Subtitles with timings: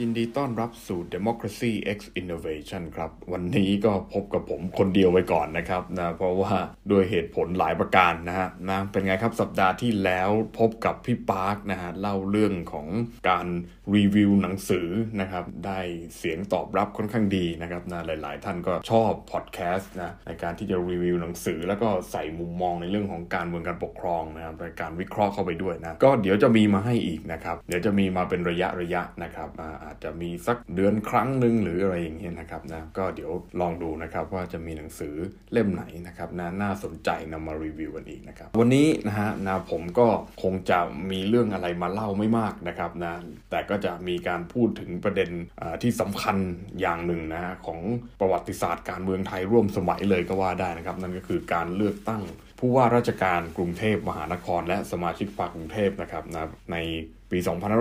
[0.00, 6.52] ยินดีต้อนรับสู่ Democracy X Innovation ครับ วันนี้ก็พบกับผมคนเดียวไว้ก่อนนะครับนะเพราะว่า
[6.90, 12.86] ด้วยเหตุผลหลายประการนะฮะนะเป็นไงครับสัปดาห์ที่แล้วพบกับพี่ปาร์คนะฮะเล่าเรื่องของ
[13.28, 13.46] การ
[13.94, 14.88] รีวิวหนังสือ
[15.20, 15.80] นะครับ ได้
[16.16, 29.50] เสียงตอบรับค่อนข้างดีนะครับนะหลาย ๆ ท่านก็ชอบพอดแคสต์นะในการที่จะรีวิวหนังสือ แล้วก็ใส่มุมมองในเรื่องของการเมืองการปกครองนะครับในการวิเคราะห์เข้าไปด้วยนะก็เดี๋ยวจะมีมาให้อีกนะครับเดี๋ยวจะมีมาเป็นระยะระยะนะครับ
[29.86, 35.14] อาจจะมีสักเดือนครั้งหนึ่งหรืออะไรอย่างเงี้ยนะครับนะก็เดี๋ยวลองดูนะครับว่าจะมีหนังสือ
[35.52, 40.08] เล่มไหนนะครับนะน่าสนใจนำมารีวิวกันอีกนะครับวันนี้นะฮะนะผมก็
[40.42, 43.14] คงจะมีเรื่องอะไรมาเล่าไม่มากนะครับนะ
[43.50, 45.30] แต่ก็จะมีการพูดถึงประเด็น
[45.82, 46.36] ที่สำคัญ
[46.80, 47.80] อย่างหนึ่งนะฮะของ
[48.20, 52.22] ประวัติศาสตร์การเมืองไทยร่วมสมัยเลยก็ว่าได้นะครับนั่นก็คือการเลือกตั้ง
[52.60, 56.76] ผู้ว่าราชการกรุงเทพมหานคร และสมาชิกพรรคกรุงเทพนะครับนะใน
[57.30, 57.38] ปี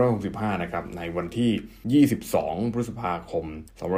[0.09, 3.45] 2565 นะครับ ในวันที่ 22 พฤษภาคม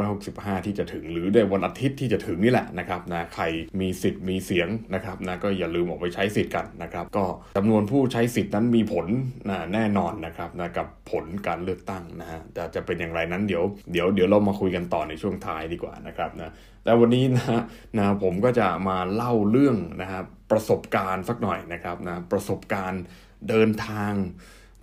[0.08, 3.44] 2565 ที่จะถึง หรือในวันอาทิตย์ที่จะถึงนี่แหละนะครับนะ ใคร
[3.80, 7.26] มีสิทธิ์มีเสียงนะครับนะ ก็อย่าลืมออกไปใช้สิทธิ์กันนะครับ ก็
[7.58, 9.08] จำนวนผู้ใช้สิทธิ์นั้นมีผล
[9.50, 16.52] นะแน่นอนนะครับนะกับผลการเลือกตั้งนะฮะแต่จะเป็นอย่างไรนั้นเดี๋ยว เดี๋ยว เดี๋ยวเรามาคุยกันต่อในช่วงท้ายดีกว่านะครับนะ
[16.84, 17.61] แต่วันนี้นะ
[17.98, 23.02] นะผมก็จะมาเล่าเรื่องนะครับประสบการณ์สักหน่อยนะครับนะประสบการณ์
[23.50, 24.14] เดินทาง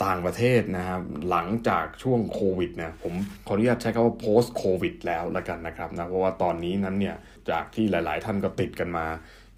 [0.04, 3.14] ต่างประเทศนะครับหลังจากช่วงโควิดนะผม
[3.46, 7.16] ขออนุญาตใช้คำว่า post covid แล้วละกันนะครับนะเพราะว่าตอนนี้นั้นเนี่ย
[7.50, 9.06] จากที่หลาย ๆ ท่านก็ติดกันมา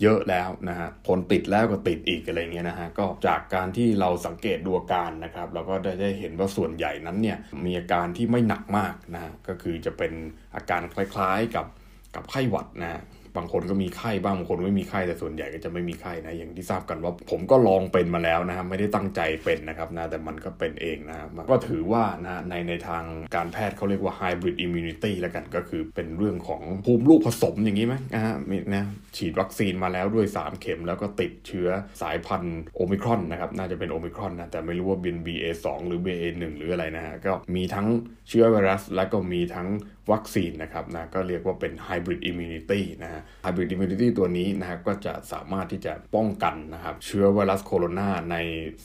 [0.03, 10.13] เยอะแล้วนะฮะคนติดแล้วก็ติดอีกอะไรเงี้ยนะฮะก็จากการที่เราสังเกตดูอาการนะครับเราก็ได้ได้เห็นว่าส่วนใหญ่นั้นเนี่ยมีอาการที่ไม่หนักมากนะก็คือจะเป็น
[10.55, 11.67] อาการคล้าย ๆ กับ
[12.15, 13.03] กับไข้หวัดนะ
[13.37, 23.05] บางคนก็มีไข้บ้างบางคนไม่มีไข้แต่ส่วนใหญ่ก็จะไม่มีไข้นะอย่างที่ทราบกันว่าผมก็ลองเป็นมาแล้วนะครับไม่ได้ตั้งใจเป็นนะครับนะแต่มันก็เป็นเองนะครับก็ถือว่านะในในทาง
[23.37, 28.35] การแพทย์เขาเรียกว่า hybrid immunity แล้วกันก็คือเป็นเรื่องของภูมิลูกผสมอย่างนี้ไหมนะฮะ
[28.75, 28.85] นะ
[29.17, 31.69] ฉีดวัคซีนมาแล้วด้วย 3 เข็มแล้วก็ติดเชื้อ
[32.03, 37.87] สายพันธุ์โอมิครอนนะครับน่าจะเป็นโอมิครอนนะแต่ไม่รู้ว่าเป็น BA2 หรือ BA1 หรืออะไรนะฮะก็มีทั้ง
[38.29, 39.69] เชื้อไวรัสและก็มีทั้ง
[40.13, 48.37] วัคซีนนะครับนะก็เรียกว่าเป็น hybrid immunity นะฮะ hybrid immunity ตัวนี้นะฮะก็จะสามารถที่จะป้องกันนะครับเชื้อไวรัสโคโรนาใน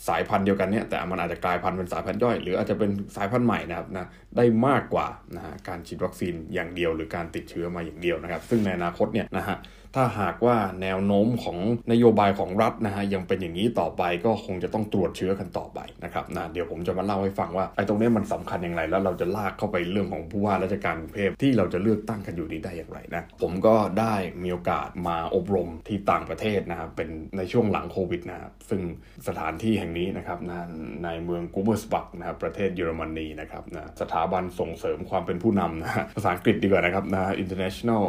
[0.08, 9.58] สายพันธุ์เดียวกันเนี่ยแต่มันอาจจะกลายพันธุ์เป็นสายพันธุ์ย่อย หรืออาจจะเป็นสายพันธุ์ใหม่นะครับนะได้มากกว่านะฮะการฉีดวัคซีนอย่างเดียว หรือการติดเชื้อมาอย่างเดียวนะครับ ซึ่งในอนาคตเนี่ยนะฮะ
[9.96, 11.58] ถ้าหากว่าแนวโน้มของ
[11.92, 28.82] นโยบายของรัฐนะฮะยังเป็นอย่างนี้ต่อไปก็คงจะต้องตรวจเชื้อกันต่อไปนะครับนะเดี๋ยวผมจะมาเล่าให้ฟังว่าไอ้ตรงนี้มันสำคัญอย่างไร แล้วเราจะลากเข้าไปเรื่องของผู้ว่าราชการกรุงเทพที่เราจะเลือกตั้งกันอยู่นี้ได้อย่างไรนะผมก็ได้มีโอกาสมาอบรมที่ต่างประเทศนะครับเป็นในช่วงหลังโควิดนะครับซึ่ง
[29.28, 30.68] สถานที่แห่งนี้นะครับนะ
[31.04, 38.04] ในเมืองกูเมอร์สบักนะครับประเทศเยอรมนีนะครับนะสถาบันส่งเสริมความเป็นผู้นำนะภาษาอังกฤษดีกว่านะครับนะ International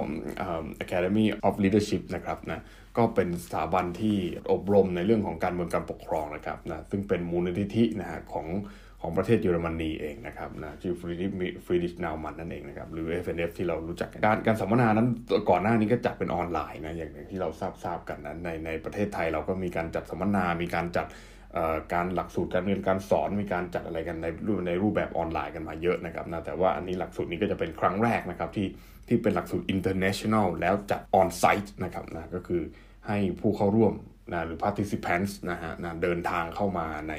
[0.84, 2.60] Academy of Leadership นะครับนะ
[2.99, 4.16] ก็เป็นสถาบันที่
[4.53, 8.47] อบรมในเรื่องของการเมืองการปกครองนะครับนะซึ่งเป็นมูลนิธินะฮะของ
[9.05, 11.27] ของประเทศเยอรมนีเองนะครับนะชื่อฟรีดิ
[11.66, 15.09] ฟรีดริชเนามันนั่นเองนะครับหรือ FNF ที่เรารู้จักกันการการสัมมนานั้น
[15.50, 21.06] ก่อนหน้านี้ก็จัดเป็นออนไลน์นะอย่างที่เราทราบทราบกันนะในในประเทศไทยเราก็มีการจัดสัมมนา มีการจัด
[21.94, 28.66] การหลักสูตรการเรียนการสอนมีการจัดอะไรกันในรูปในรูปแบบออนไลน์กันมาเยอะนะครับนะแต่ว่าอันนี้หลักสูตรนี้ก็จะเป็นครั้งแรกนะครับที่
[29.12, 32.62] ที่เป็นหลักสูตร international แล้วจัด on site นะครับนะก็คือ
[33.09, 33.95] ให้ผู้เข้าร่วม
[34.33, 37.15] นะหรือ participants นะฮะนะเดินทางเข้ามาใน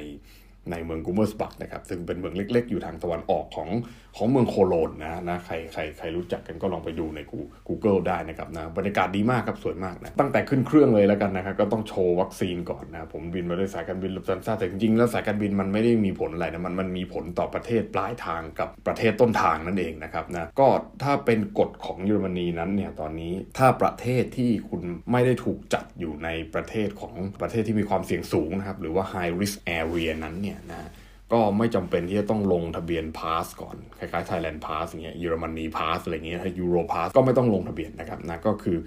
[0.71, 3.69] ในเมืองกูเมอร์สบักนะครับซึ่งเป็นเมืองเล็กๆ อยู่ทางตะวันออกของ
[4.17, 7.19] ของเมืองโคโลนนะนะใครใครใครรู้จักกันก็ลองไปดูใน
[7.67, 20.67] Google ได้นะครับนะบรรยากาศดีมากครับสวยมากนะตั้งแต่ขึ้นเครื่องเลยแล้วกันนะครับก็ต้องโชว์วัคซีนก่อนนะผมบินมาด้วยสายการบินลุฟท์ฮันซ่าแต่จริงๆแล้วสายการบินมันไม่ได้มีผลอะไรนะมันมันมีผลต่อประเทศปลายทางกับประเทศต้นทางนั่นเองนะครับนะก็
[21.03, 24.81] ถ้าเป็นกฎของเยอรมนีนั้นเนี่ยตอนนี้ถ้าประเทศที่คุณ
[25.11, 30.89] ไม่ได้ถูกจัดอยู่ในประเทศของประเทศที่มีความเสี่ยงสูงนะครับหรือว่า high risk area นั้นเนี่ยนะ
[31.31, 38.77] ก็ไม่จำเป็นที่จะต้องลงทะเบียน pass ก่อนคล้ายๆ Thailand Pass อย่างเงี้ยเยอรมนี pass อะไรเงี้ย Euro Pass ก็ไม่ต้องลงทะเบียนนะครับนะก็คือ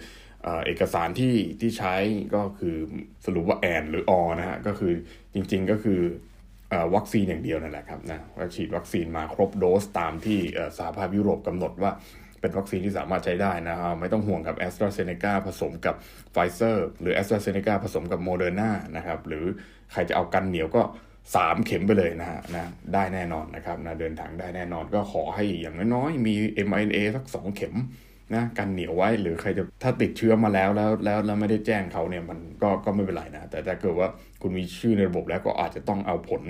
[0.66, 1.94] เอกสารที่ที่ใช้
[2.34, 2.76] ก็คือ
[3.24, 4.92] สรุปว่าแอนหรืออนะฮะก็คือ
[5.34, 6.00] จริงๆก็คือ
[6.94, 10.38] วัคซีนอย่างเดียวนั่นแหละครับนะว่าฉีดวัคซีนมาครบโดสตามที่
[10.78, 11.92] สหภาพยุโรปกำหนดว่า
[12.40, 15.94] เป็นวัคซีนที่สามารถใช้ได้นะครับไม่ต้องห่วงกับแอสตราเซเนกาผสมกับ
[16.32, 19.44] ไฟเซอร์หรือแอสตราเซเนกาผสมกับโมเดอร์นานะครับหรือ
[19.92, 20.82] ใครจะเอากันเหนียวก็
[21.34, 26.34] สามเข็มไปเลยนะฮะนะได้แน่นอนนะครับนะเดินทางได้แน่นอนก็ขอให้อย่างน้อยๆมี
[26.66, 27.74] mRNA สักสองเข็ม
[28.34, 34.08] นะกันเหนียวไว้หรือใครจะถ้าติดเชื้อมาแล้วแล้วแล้วแล้วไม่ได้แจ้งเขาเนี่ยมันก็ก็ไม่เป็นไรนะแต่ถ้าเกิดว่า
[34.46, 36.42] คุณมีชื่อในระบบแล้วก็อาจจะต้องเอาผล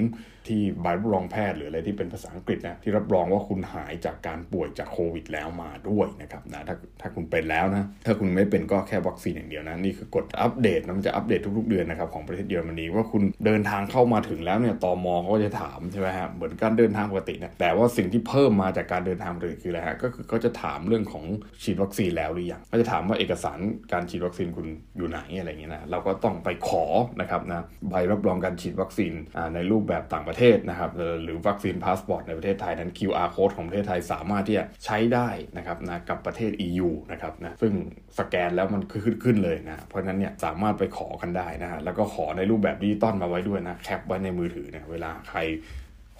[0.48, 21.24] ที่ใบรับรองแพทย์หรืออะไรที่เป็นภาษาอังกฤษนะที่รับรองว่าคุณหายจากการป่วยจากโควิดแล้วมาด้วยนะครับนะถ้าถ้าคุณเป็นแล้วนะถ้าคุณไม่เป็นก็แค่วัคซีนอย่างเดียวนะนี่คือกดอัปเดตนะมันจะอัปเดตทุกๆเดือนนะครับของประเทศเยอรมนีว่าคุณเดินทางเข้ามาถึงแล้วเนี่ยตอมอเขาจะถามใช่ไหมฮะเหมือนการเดินทางปกตินะแต่ว่าสิ่งที่เพิ่มมาจากการเดินทางปกติคืออะไรฮะก็คือเขาจะถามเรื่องของ
[21.62, 23.58] ฉีดวัคซีนแล้วหรือยังเขาจะถามว่าเอกสาร
[23.92, 24.66] การฉีดวัคซีนคุณ
[24.96, 26.84] อยู่ไหนอะไรเงี้ยนะเราก็ต้องไปขอ
[27.20, 29.12] นะครับนะใบรับรองการฉีดวัคซีน
[29.54, 30.90] ในรูปแบบต่างประเทศนะครับ
[31.22, 37.72] หรือวัคซีนพาสปอร์ตในประเทศไทยนั้น QR code ของประเทศไทยสามารถที่จะใช้ได้นะครับนะกับประเทศ EU นะครับนะซึ่ง
[38.18, 45.38] สแกนแล้วมันขึ้นขึ้นเลยนะเพราะนั้นเนี่ยสามารถไปขอกันได้นะฮะแล้วก็ขอในรูปแบบดิจิตอลมาไว้ด้วยนะแคปไว้ในมือถือเนี่ยเวลาใคร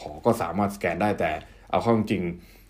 [0.01, 1.31] ขอก็สามารถสแกนได้แต่
[1.71, 2.23] เอาเข้าจริง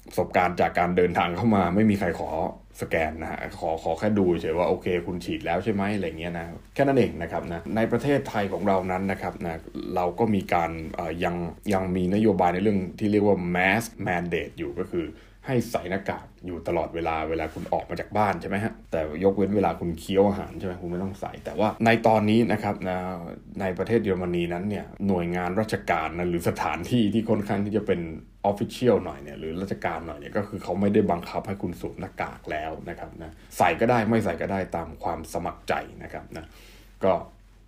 [0.08, 2.30] ประสบการณ์จากการเดินทางเข้ามาไม่มีใครขอ
[2.80, 9.56] สแกนนะฮะขอขอแค่ดูเฉยว่าโอเคคุณฉีดแล้วใช่ไหมอะไรเงี้ยนะแค่นั้นเองนะครับนะในประเทศไทยของเรานั้นนะครับนะ
[9.94, 10.70] เราก็มีการ
[11.24, 11.36] ยัง
[11.72, 15.06] ยังมีนโยบายในเรื่องที่เรียกว่า mask mandate อยู่ก็คือ
[15.46, 22.98] ให้ใส่หน้ากากอยู่ตลอดเวลาเวลาคุณออกมาจากบ้านใช่ไหมฮะแต่ยกเว้นเวลาคุณเคี้ยวอาหารใช่ไหมคุณไม่ต้องใส่ แต่ว่าในตอนนี้นะครับนะ
[23.60, 28.00] ในประเทศเยอรมนีนั้นเนี่ยหน่วยงานราชการนะหรือสถานที่ที่ค่อนข้างที่จะเป็น
[28.46, 36.46] ออฟฟิเชียลหน่อยเนี่ยหรือราชการหน่อยเนี่ยก็คือเขาไม่ได้บังคับให้คุณสวมหน้ากากแล้วนะครับนะใส่ก็ได้ไม่ใส่ก็ได้ตามความสมัครใจนะครับนะ
[37.04, 37.12] ก็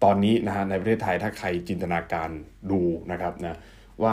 [0.04, 2.30] ตอนนี้นะฮะในประเทศไทยถ้าใครจินตนาการ
[2.70, 2.80] ดู
[3.12, 3.58] นะครับนะ
[4.02, 4.12] ว่า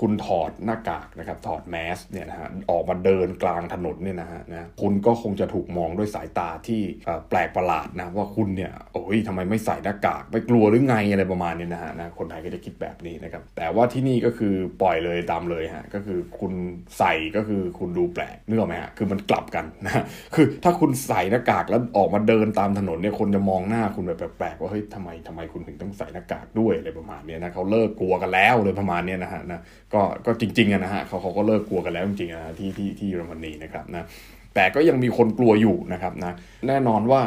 [0.00, 6.82] คุณถอดหน้ากากนะครับถอดแมสเนี่ยนะฮะออกมาเดินกลางถนนเนี่ยนะฮะนะคุณก็คงจะถูกมองด้วยสายตาที่
[7.30, 16.52] แปลกประหลาดนะว่าคุณเนี่ยโอ้ยทำไมไม่ใส่หน้ากากไม่กลัวหรือไงอะไรประมาณนี้นะฮะนะคนไทยก็จะคิดแบบนี้นะครับแต่ว่าที่นี่ก็คือปล่อยเลยตามเลยฮะก็คือคุณ
[16.98, 20.04] ใส่ก็คือคุณดูแปลกนึกออกไหมฮะคือมันกลับกันนะ
[20.34, 29.60] คือถ้าคุณใส่หน้ากากแล้วออกมาเดินตามถนนเนี่ยคนจะมองหน้าคุณแบบแปลกๆว่าเฮ้ยทำไมทำไมคุณถึงต้องใส่หน้ากากด้วยอะไรประมาณนี้นะเขาเลิกกลัวกันแล้วเลยประมาณนี้นะฮะนะ
[29.94, 34.06] ก็ก็จริงๆนะฮะเขาเขาก็เลิกกลัวกันแล้วจริงๆนะที่ที่ที่เยอรมนีนะครับนะ
[34.54, 36.32] แต่ก็ยังมีคนกลัวอยู่นะครับนะ
[36.68, 37.22] แน่นอนว่า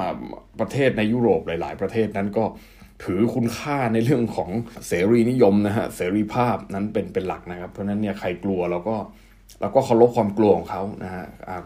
[0.59, 2.45] ประเทศในยุโรปหลาย ๆ ประเทศนั้นก็
[3.03, 4.50] ถือคุณค่าในเรื่องของ
[4.88, 8.95] เสรีนิยมนะฮะเสรีภาพนั้นเป็นเป็นหลักนะครับ เพราะนั้นเนี่ยใครกลัวเราก็
[9.61, 11.23] เราก็เคารพความกลัวของเขานะฮะ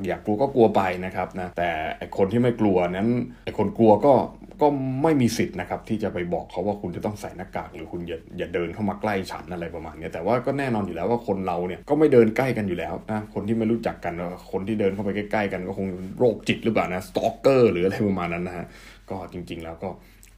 [0.07, 3.09] อยากกลัวก็กลัวไปนะครับนะแต่ไอคนที่ไม่กลัวนั้น
[3.45, 4.13] ไอคนกลัวก็
[4.61, 4.67] ก็
[5.03, 14.13] ไม่มีสิทธิ์นะครับที่จะไปบอกเขาว่าคุณจะต้องใส่หน้ากากหรือคุณอย่าอย่าเดินเข้ามาใกล้ฉันอะไรประมาณนี้แต่ว่าก็แน่นอนอยู่แล้วว่าคนเราเนี่ยก็ไม่เดินใกล้กันอยู่แล้วนะคนที่ไม่รู้จักกัน
[14.51, 15.87] คนที่เดินเข้าไปใกล้ๆกันก็คง
[16.19, 18.65] โรคจิตหรือเปล่านะสตอกเกอร์หรืออะไรประมาณนั้นนะฮะ
[19.09, 19.89] ก็จริงๆแล้วก็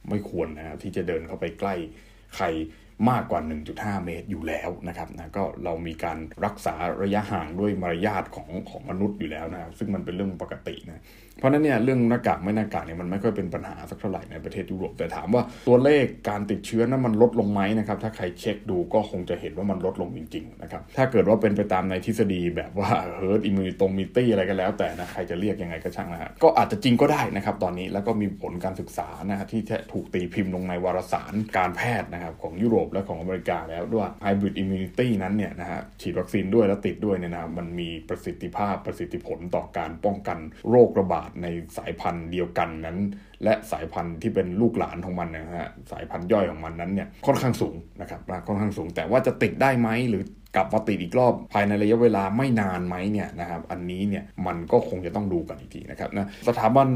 [0.08, 1.74] ไม่ควรนะที่จะเดินเข้าไปใกล้
[2.36, 2.46] ใคร
[3.10, 3.40] มากกว่า
[3.72, 11.02] 1.5 เมตรอยู่แล้วนะครับนะก็เรามีการรักษาระยะห่างด้วยมารยาทของของมนุษย์อยู่แล้วนะครับซึ่งมันเป็นเรื่องปกตินะ
[11.38, 29.60] เพราะนั้นเนี่ยเรื่องหน้ากากไม่หน้ากากเนี่ยมันไม่ค่อยเป็นปัญหาสักเท่าไหร่ในประเทศยุโรปแต่ถามว่าตัวเลขการติดเชื้อนั้นมันลดลงไหมนะครับถ้าใครเช็คดูก็คงจะเห็นว่ามันลดลงจริงๆนะครับถ้าเกิดว่าเป็นไปตามในทฤษฎีแบบว่า herd immunity อะไรก็แล้ว แต่นะใครจะเรียกยังไงก็ช่างนะฮะก็อาจจะจริงก็ได้นะครับตอนนี้แล้วก็มีผลการศึกษานะฮะที่
[29.92, 40.38] ถูกตีพิมพ์ลงในวารสารการแพทย์นะครับของยุโรปและของอเมริกาแล้วด้วย hybrid immunity นั้นเนี่ยนะฮะฉีดวัคซีนด้วยแล้วติดด้วยเนี่ยนะมันมีประสิทธิภาพประสิทธิผลต่อการป้องกัน
[40.70, 41.46] โรคระบาดใน
[41.78, 42.98] สายพันธุ์เดียวกันนั้น
[43.44, 50.24] และสายพันธุ์ที่เป็นลูกหลานของมันนะฮะสายพันธุ์ย่อยของมันนั้นเนี่ยค่อนข้างสูงนะครับค่อนข้างสูง แต่ว่าจะติดได้ไหมหรือ
[50.56, 56.86] กลับมาติดอีกรอบภายในระยะเวลาไม่นานไหมเนี่ยนะครับอันนี้เนี่ยมันก็คงจะต้องดูกันอีกทีนะครับนะสถาบัน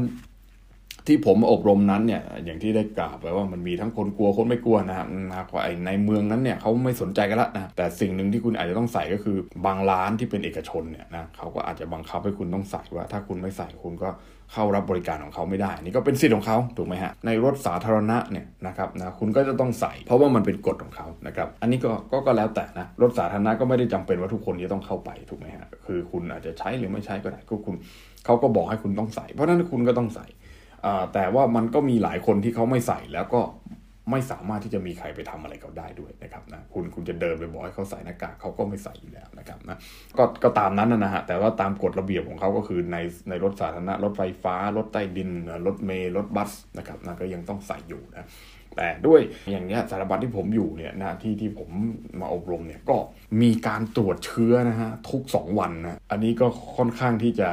[1.07, 5.45] ที่ผมอบรมนั้นเนี่ยอย่างที่ได้กล่าวไปว่ามันมีทั้งคนกลัวคนไม่กลัวนะครับนะ
[5.85, 14.09] ในเมืองนั้นเนี่ยเขาไม่สนใจกันละนะแต่สิ่งหนึ่งที่คุณอาจจะต้องใส่ก็คือบางร้านที่เป็นเอกชนเนี่ยนะเขาก็อาจจะบังคับให้คุณต้องใส่ว่า ถ้าคุณไม่ใส่คุณก็
[14.53, 27.75] เข้ารับบริการของเขาไม่ได้ นี่ก็เป็นสิทธิ์ของเขาถูกไหมฮะในรถสาธารณะเนี่ยนะครับนะคุณก็จะต้องใส่ เพราะว่ามันเป็นกฎของเขานะครับอันนี้ก็กก็แล้วแต่นะรถสาธารณะก็ไม่ได้จำเป็นว่าทุกคนจะต้องเข้าไปถูกไหมฮะคือคุณอาจจะใช้หรือไม่ใช้ก็ได้ก็คุณ
[28.25, 30.25] เขาก็บอกให้คุณต้องใส่ เพราะนั้นคุณก็ต้องใส่
[31.13, 33.41] แต่ว่ามันก็มีหลายคนที่เขาไม่ใส่แล้วก็
[34.11, 39.77] ไม่สามารถที่จะมีใครไปทำอะไรเขาได้ด้วยนะครับนะคุณคุณจะเดินไปบอกให้เขาใส่หน้ากากเขาก็ไม่ใส่อยู่แล้วนะครับนะ
[40.17, 42.97] ก็ก็ตามนั้นนะฮะแต่ว่าตามกฎระเบียบของเขาก็คือใน
[43.29, 45.29] ในรถสาธารณะรถไฟฟ้ารถใต้ดิน
[45.65, 48.27] รถเมล์รถบัสนะครับนะก็ยังต้องใส่อยู่นะ
[48.77, 51.69] แต่ด้วยอย่างเงี้ยสารบันที่ผมอยู่เนี่ยนะที่ที่ผม
[52.19, 52.97] มาอบรมเนี่ยก็
[53.41, 56.47] มีการตรวจเชื้อนะฮะทุก 2 วันนะอันนี้ก็
[56.77, 57.49] ค่อนข้างที่จะ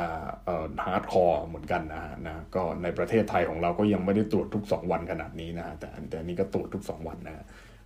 [0.85, 7.45] hardcore เหมือนกันนะฮะนะก็ในประเทศไทยของเราก็ยังไม่ได้ตรวจทุก 2 วันขนาดนี้นะฮะแต่แต่นี้ก็ตรวจทุก 2 วันนะ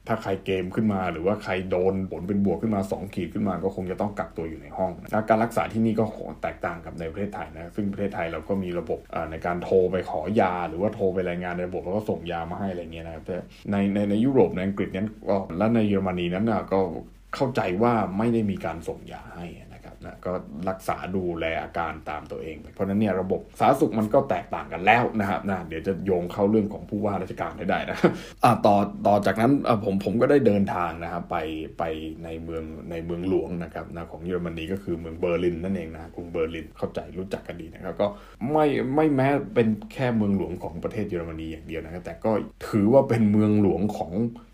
[0.09, 6.05] ถ้าใครเกมขึ้นมา หรือว่าใครโดนผลเป็นบวกขึ้นมา 2 ขีดขึ้นมา ก็คงจะต้องกักตัวอยู่ในห้องนะการรักษาที่นี่ก็
[6.43, 8.99] แตกต่างกับในประเทศไทยนะซึ่งประเทศไทยเราก็มีระบบ
[9.31, 13.25] ในการโทรไปขอยา หรือว่าโทรไปรายงานในระบบแล้วก็ส่งยามาให้อะไรเงี้ยนะครับ
[13.71, 16.81] ในในในยุโรปในอังกฤษนั้นก็และในเยอรมนีนั้นก็
[17.35, 19.47] เข้าใจว่าไม่ได้มีการส่งยาให้
[20.07, 20.33] นะก็
[20.69, 27.99] รักษาดูแลอาการตามตัวเอง เพราะนั้นเนี่ยระบบสาธารณสุขมันก็แตกต่างกันแล้วนะครับนะเดี๋ยวจะโยงเข้าเรื่องของผู้ว่าราชการได้นะ
[28.45, 29.53] อ่าต่อต่อจากนั้น
[29.85, 31.37] ผมผมก็ได้เดินทางนะครับไป
[31.79, 31.83] ไป
[32.25, 38.07] ในเมืองในเมืองหลวงนะครับนะของเยอรมนีก็คือเมืองเบอร์ลินนั่นเองนะกรุงเบอร์ลินเข้าใจรู้จักกันดีนะครับก็
[38.53, 42.31] ไม่ไม่แม้เป็นแค่เมืองหลวงของประเทศเยอรมนีอย่างเดียวนะครับแต่ก็
[42.69, 44.13] ถือว่าเป็นเมืองหลวงของ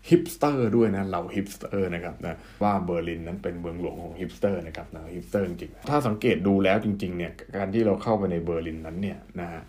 [0.09, 9.63] ฮิปสเตอร์ด้วยนะเราฮิปสเตอร์นะครับนะว่าเบอร์ลินนั้นเป็นเมืองหลวงของฮิปสเตอร์นะครับนะฮิปสเตอร์จริงถ้าสังเกตดูแล้วจริงๆเนี่ยการที่เราเข้าไปในเบอร์ลินนั้นเนี่ยนะฮะ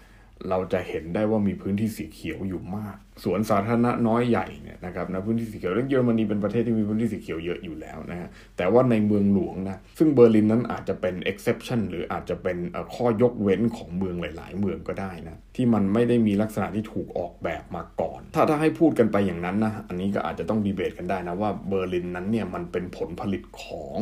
[0.50, 12.56] เราจะเห็นได้ว่ามีพื้นที่สีเขียวอยู่มาก สวนสาธารณะน้อยใหญ่เนี่ยนะครับนะพื้นที่สีเขียวแล้วเยอรมนีเป็นประเทศที่มีพื้นที่สีเขียวเยอะอยู่แล้วนะฮะแต่ว่าในเมืองหลวงนะซึ่งเบอร์ลินนั้นอาจจะเป็น exception หรืออาจจะเป็น
[12.94, 23.98] ข้อยกเว้นของเมืองหลาย ๆ เมืองก็ได้นะที่มันไม่ได้มีลักษณะที่ถูกออกแบบมาก่อน ถ้าถ้าให้พูดกันไปอย่างนั้นนะอันนี้ก็อาจจะต้องดีเบตกันได้นะว่าเบอร์ลินนั้นเนี่ยมันเป็นผลผลิตของ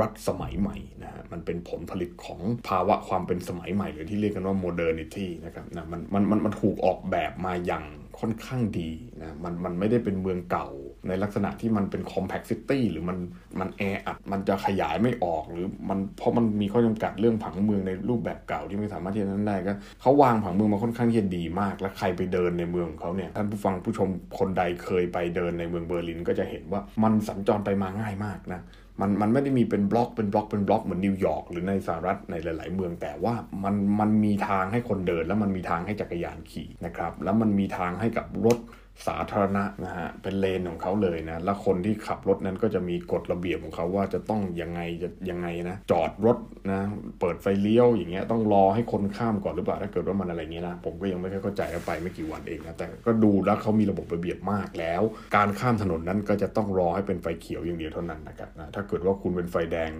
[0.00, 7.84] รัฐสมัยใหม่นะฮะมันเป็นผลผลิตของภาวะความเป็นสมัยใหม่หรือที่เรียกกันว่า modernity นะครับนะมันมันมันมันถูกออกแบบมาอย่าง
[8.20, 8.90] ค่อนข้างดี
[9.20, 10.68] นะมันมันไม่ได้เป็นเมืองเก่า
[11.08, 13.18] ในลักษณะที่มันเป็น compact city หรือมัน
[13.60, 28.60] มันแออัดมันจะขยายไม่ออกหรือมันเพราะมันมีข้อจำกัดเรื่องผังเมืองในรูปแบบเก่าที่ไม่สามารถที่จะนั้นได้ก็เขาวางผังเมืองมาค่อนข้างที่จะดีมาก และใครไปเดินในเมืองของเขาเนี่ยท่านผู้ฟังผู้ชมคนใดเคยไปเดินในเมืองเบอร์ลินก็จะเห็นว่ามันสัญจรไปมาง่ายมากนะ
[29.00, 33.34] มันมันไม่ได้มีเป็นบล็อกเป็นบล็อกเป็นบล็อกเหมือนนิวยอร์กหรือในสหรัฐในหลาย ๆ เมืองแต่ว่า
[33.64, 38.58] มันมันมีทางให้คนเดิน แล้วมันมีทางให้จักรยานขี่นะครับแล้วมันมีทางให้กับรถ
[39.06, 46.38] สาธารณะนะฮะเป็นเลนของเขาเลยนะ แล้วคนที่ขับรถนั้นก็จะมีกฎระเบียบของเขาว่าจะต้องยังไงจะยังไงนะ จอดรถ
[46.70, 46.80] นะ
[47.20, 55.02] เปิดไฟเลี้ยวอย่างเงี้ยต้องรอให้คนข้ามก่อนหรือเปล่าถ้าเกิดว่ามันอะไรเงี้ยนะ ผมก็ยังไม่ค่อยเข้าใจไปไม่กี่วันเองนะ แต่ก็ดูแล้วเขามีระบบระเบียบมากแล้ว
[55.36, 59.90] การข้ามถนนนั้นก็จะต้องรอให้เป็นไฟเขียวอย่างเดียวเท่านั้นนะครับนะถ้าเกิดว่าคุณเป็นไฟแดง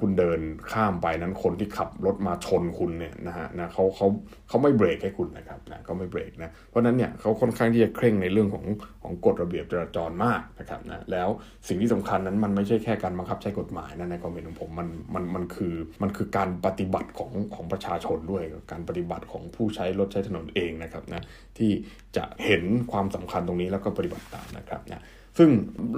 [0.00, 0.40] คุณเดิน
[0.72, 4.06] ข้ามไปนั้นคนที่ขับรถมาชนคุณเนี่ยนะฮะนะเขาเขา
[4.48, 8.64] เขาไม่เบรกให้คุณนะครับนะเขาไม่เบรกนะเพราะนั้นเนี่ยเขาค่อนข้างที่จะเคร่งในเรื่องของ
[9.02, 11.28] ของกฎระเบียบจราจรมากนะครับนะแล้ว
[11.68, 21.22] สิ่งที่สำคัญนั้นมันไม่ใช่แค่การบังคับใช้กฎหมายนะในความเห็นของผมมันมันมันคือมันคือการปฏิบัติของของประชาชนด้วย การปฏิบัติของผู้ใช้รถใช้ถนนเองนะครับนะ
[21.58, 21.70] ที่
[22.16, 22.62] จะเห็น
[22.92, 25.02] ความสำคัญตรงนี้แล้วก็ปฏิบัติตามนะครับนะ
[25.38, 25.50] ซึ่ง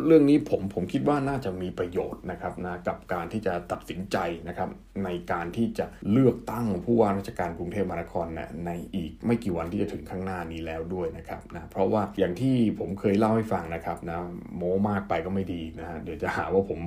[0.06, 4.16] เรื่องนี้ผมผมคิดว่าน่าจะมีประโยชน์นะครับนะกับการที่จะตัดสินใจ
[4.48, 4.68] นะครับ
[5.04, 14.18] ในการที่จะเลือกตั้งผู้ว่าราชการกรุงเทพมหานครนะในอีกไม่กี่วันที่จะถึงข้างหน้านี้แล้วด้วยนะครับนะเพราะว่าอย่างที่ผมเคยเล่าให้ฟังนะครับนะ
[14.56, 16.80] โม้มากไปก็ไม่ดีนะฮะเดี๋ยวจะหาว่าผม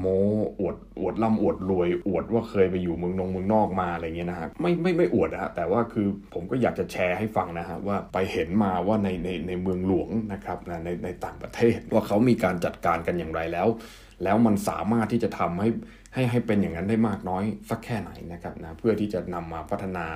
[0.00, 0.20] โม้
[0.60, 13.68] อวดอวดร่ำอวดรวย อวดว่าเคยไปอยู่เมืองนงเมืองนอกมาอะไรเงี้ยนะฮะไม่ไม่ไม่อวดนะฮะแต่ว่าคือผมก็อยากจะแชร์ให้ฟังนะฮะว่าไปเห็นมาว่าในในในเมืองหลวงนะครับนะในในต่างประเทศ ว่าเขามีการจัดการกันอย่างไรแล้ว
[14.24, 15.68] แล้วมันสามารถที่จะทำให้
[16.14, 20.06] ให้ให้เป็นอย่างนั้นได้มากน้อยสักแค่ไหนนะครับนะเพื่อที่จะนำมาพัฒนา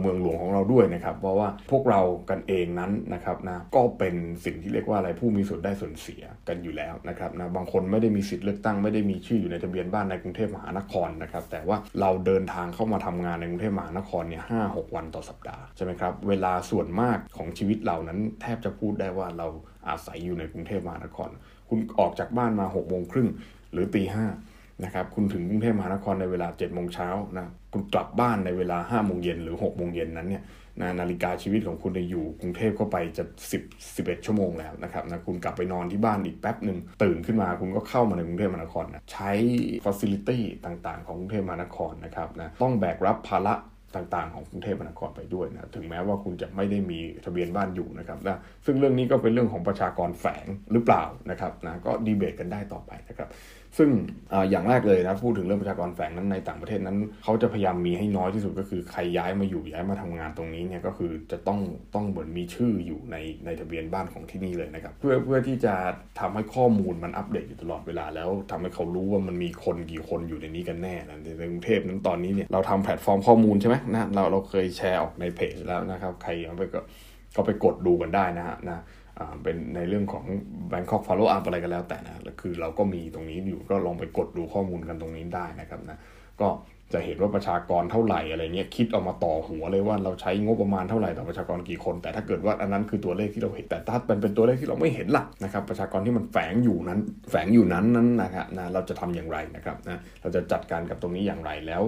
[0.00, 19.46] เมืองหลวงของเราด้วยนะครับเพราะว่าพวกเรากันเองนั้นนะครับนะก็เป็นสิ่งที่เรียกว่าอะไรผู้มีส่วนได้ส่วนเสียกันอยู่แล้วนะครับนะบางคนไม่ได้มีสิทธิ์เลือกตั้งไม่ได้มีชื่ออยู่ในทะเบียนบ้านในกรุงเทพมหานครนะครับแต่ว่าเราเดินทางเข้ามาทำงานในกรุงเทพมหานครเนี่ยห้าหกวันต่อสัปดาห์ใช่ไหมครับเวลาส่วนมากของชีวิตเรานั้นแทบจะพูดได้ว่าเรา
[19.88, 21.30] อาศัยอยู่ในกรุงเทพมหานคร
[21.68, 23.28] คุณออกจากบ้านมา6กโมงครึ่ง
[23.72, 24.26] หรือตีห้า
[24.84, 30.42] นะครับคุณถึงกรุงเทพมหานครในเวลา7จ็ดโมงเช้านะคุณกลับบ้านในเวลา5้าโมงเย็นหรือ6กโมงเย็นนั้นเนี่ย
[30.80, 33.24] นะนาฬิกาชีวิตของคุณจะอยู่กรุงเทพเข้าไปจะ
[33.58, 39.30] 10 11 ชั่วโมงแล้วนะครับนะคุณกลับไปนอนที่บ้านอีกแป๊บหนึ่งตื่นขึ้นมาคุณก็เข้ามาในกรุงเทพมหานครนะใช้
[39.84, 43.54] ฟัซิลิตี้ต่างๆ ของกรุงเทพมหานครนะครับนะต้องแบกรับภาระ
[43.96, 53.28] ต่างๆ ของกรุงเทพมหานครไปด้วยนะถึงแม้ว่าคุณจะไม่ได้มีทะเบียนบ้านอยู่นะครับนะซึ่งเรื่องนี้ก็เป็นเรื่องของประชากรแฝงหรือเปล่านะครับนะก็ดีเบตกันได้ต่อไปนะครับ
[53.78, 53.90] ซึ่ง
[54.32, 61.60] ออย่างแรกเลยนะพูดถึงเรื่องประชากรแฝงนั้นในต่างประเทศนั้นเขาจะพยายามมีให้น้อยที่สุดก็คือใครย้ายมาอยู่ย้ายมาทำงานตรงนี้เนี่ยก็คือจะต้อง
[61.94, 65.74] ต้องเหมือนมีชื่ออยู่ในในทะเบียนบ้านของที่นี่เลยนะครับเพื่อเพื่อที่จะ
[66.20, 76.80] ทำให้ข้อมูลมันอัปเดตอยู่ตลอดเวลา แล้วทำให้เขารู้ว่ามันมีคนกี่คนอยู่ในนี้กันแน่นะในกรุงเทพนั้นตอนนี้เนี่ยเราทำแพลตฟอร์มข้อมูลใช่ไหมนะเราเราเคยแชร์ออกในเพจแล้วนะครับ ใครไปก็
[77.36, 78.82] ก็ไปกดดูกันได้นะฮะนะ
[79.42, 80.24] เป็นในเรื่องของ
[80.72, 85.98] Bangkok Follow Up อะไรก็แล้วแต่นะคือเราก็มีตรงนี้อยู่ก็ลองไปกดดูข้อมูลกันตรงนี้ได้นะครับนะ
[86.40, 86.48] ก็
[86.92, 97.00] จะเห็นว่าประชากรเท่าไหร่อะไรเงี้ยคิดออกมาต่อหัวเลยว่าเราใช้งบประมาณเท่าไหร่ต่อประชากรกี่คน แต่ถ้าเกิดว่าอันนั้นคือตัวเลขที่เราเห็นแต่ถ้าเป็นเป็นตัวเลขที่เราไม่เห็นล่ะนะครับประชากรที่มันแฝงอยู่นั้น
[97.30, 101.82] แฝงอยู่นั้นนั้นนะครับนะเราจะทำอย่างไรนะครับนะเราจะจัดการกับตรงนี้อย่างไรแล้ว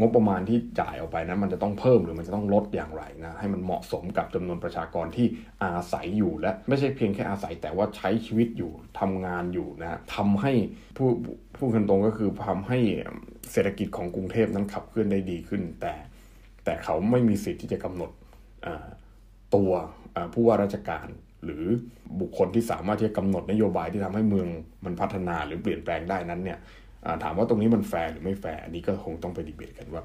[0.00, 5.26] งบประมาณที่จ่ายออกไปนะมันจะต้องเพิ่มหรือมันจะต้องลดอย่างไรนะให้มันเหมาะสมกับจำนวนประชากรที่
[5.62, 10.52] อาศัยอยู่และไม่ใช่เพียงแค่อาศัยแต่ว่าใช้ชีวิตอยู่ทำงานอยู่นะทำให้
[10.96, 11.08] ผู้
[11.56, 12.78] ผู้กันตรงก็คือทำให้
[13.52, 15.94] เศรษฐกิจของกรุงเทพนั้นขับเคลื่อนได้ดีขึ้น แต่
[16.64, 18.10] แต่เขาไม่มีสิทธิ์ที่จะกำหนด
[19.54, 19.70] ตัว
[20.32, 21.06] ผู้ว่าราชการ
[21.44, 21.64] หรือ
[22.20, 24.48] บุคคลที่สามารถที่จะกำหนดนโยบายที่ทำให้เมือง
[24.84, 26.58] มันพัฒนาหรือเปลี่ยนแปลงได้นั้นเนี่ย
[27.22, 30.02] ถามว่าตรงนี้มันแฟร์หรือไม่แฟร์อันนี้ก็คงต้องไปดีเบตกันว่า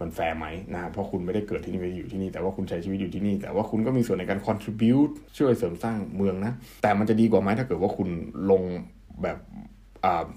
[0.00, 6.52] มันแฟร์ไหมนะเพราะคุณไม่ได้เกิดที่นี่ไม่ได้อยู่ที่นี่ แต่ว่าคุณใช้ชีวิตอยู่ที่นี่ แต่ว่าคุณก็มีส่วนในการ contribute ช่วยเสริมสร้างเมืองนะ
[6.82, 8.08] แต่มันจะดีกว่าไหมถ้าเกิดว่าคุณ
[8.50, 8.62] ลง
[9.22, 9.38] แบบ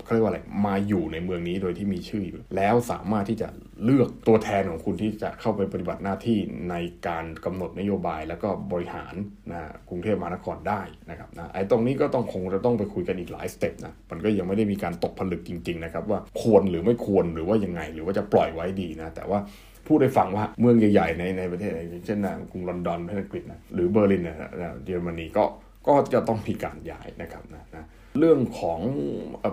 [0.03, 3.47] เขาเรียกว่าอะไรมาอยู่ในเมืองนี้โดยที่มีชื่ออยู่ แล้วสามารถที่จะ
[3.83, 6.37] เลือกตัวแทนของคุณที่จะเข้าไปปฏิบัติหน้าที่
[6.69, 6.75] ใน
[7.07, 9.13] การกำหนดนโยบายแล้วก็บริหาร
[9.51, 19.39] นะกรุงเทพมหานครได้นะครับนะไอ้ตรงนี้ก็ต้องคงจะต้องไปคุยกันอีกหลายสเต็ปนะมันก็ยังไม่ได้มีการตกผลึกจริง ๆ นะครับ ว่าควรหรือไม่ควรหรือว่ายังไง หรือว่าจะปล่อยไว้ดีนะแต่ว่า
[19.87, 21.71] พูดให้ฟังว่าเมืองใหญ่ๆในในประเทศ
[22.05, 24.49] เช่นนะกรุงลอนดอนประเทศอังกฤษนะหรือเบอร์ลินนะ
[24.85, 25.45] เยอรมนีก็
[25.87, 27.85] ก็จะต้องมีการย้ายนะครับนะนะ
[28.17, 28.79] เรื่องของ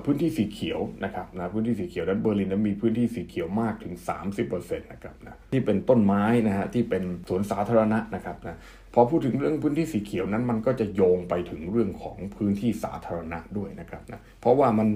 [0.05, 3.95] พื้นที่สีเขียวนะครับนะพื้นที่สีเขียวด้านเบอร์ลินนั้นมีพื้นที่สีเขียวมากถึง
[4.39, 8.57] 30%นะครับนะที่เป็นต้นไม้นะฮะที่เป็นสวนสาธารณะนะครับนะ
[8.95, 14.89] พอพูดถึงเรื่องพื้นที่สีเขียวนั้นมันก็จะโยงไปถึงเรื่องของพื้นที่สาธารณะด้วยนะครับนะเพราะว่ามัน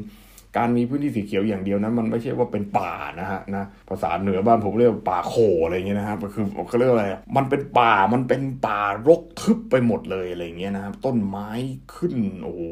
[0.56, 11.50] การมีพื้นที่สีเขียวอย่างเดียวนั้นมันไม่ใช่ว่าเป็นป่านะฮะนะภาษาเหนือบ้านผมเรียกป่าโขอะไรเงี้ยนะครับก็คือเขาเรียกอะไรมันเป็นป่ามันเป็นป่ารกทึบไปหมดเลยอะไรเงี้ยนะครับต้นไม้
[11.94, 12.14] ขึ้น
[12.44, 12.62] โอ้โห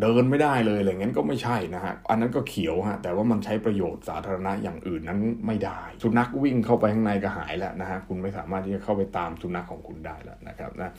[0.00, 10.92] เดินไม่ได้เลยอะไรเงี้ยก็ไม่ใช่นะฮะอันนั้นก็เขียวฮะแต่ว่ามันใช้ประโยชน์สาธารณะอย่างอื่นนั้นไม่ได้ สุนัขวิ่งเข้าไปข้างในก็หายแล้วนะฮะคุณไม่สามารถที่จะเข้าไปตามสุนัขของคุณได้แล้วนะครับนะ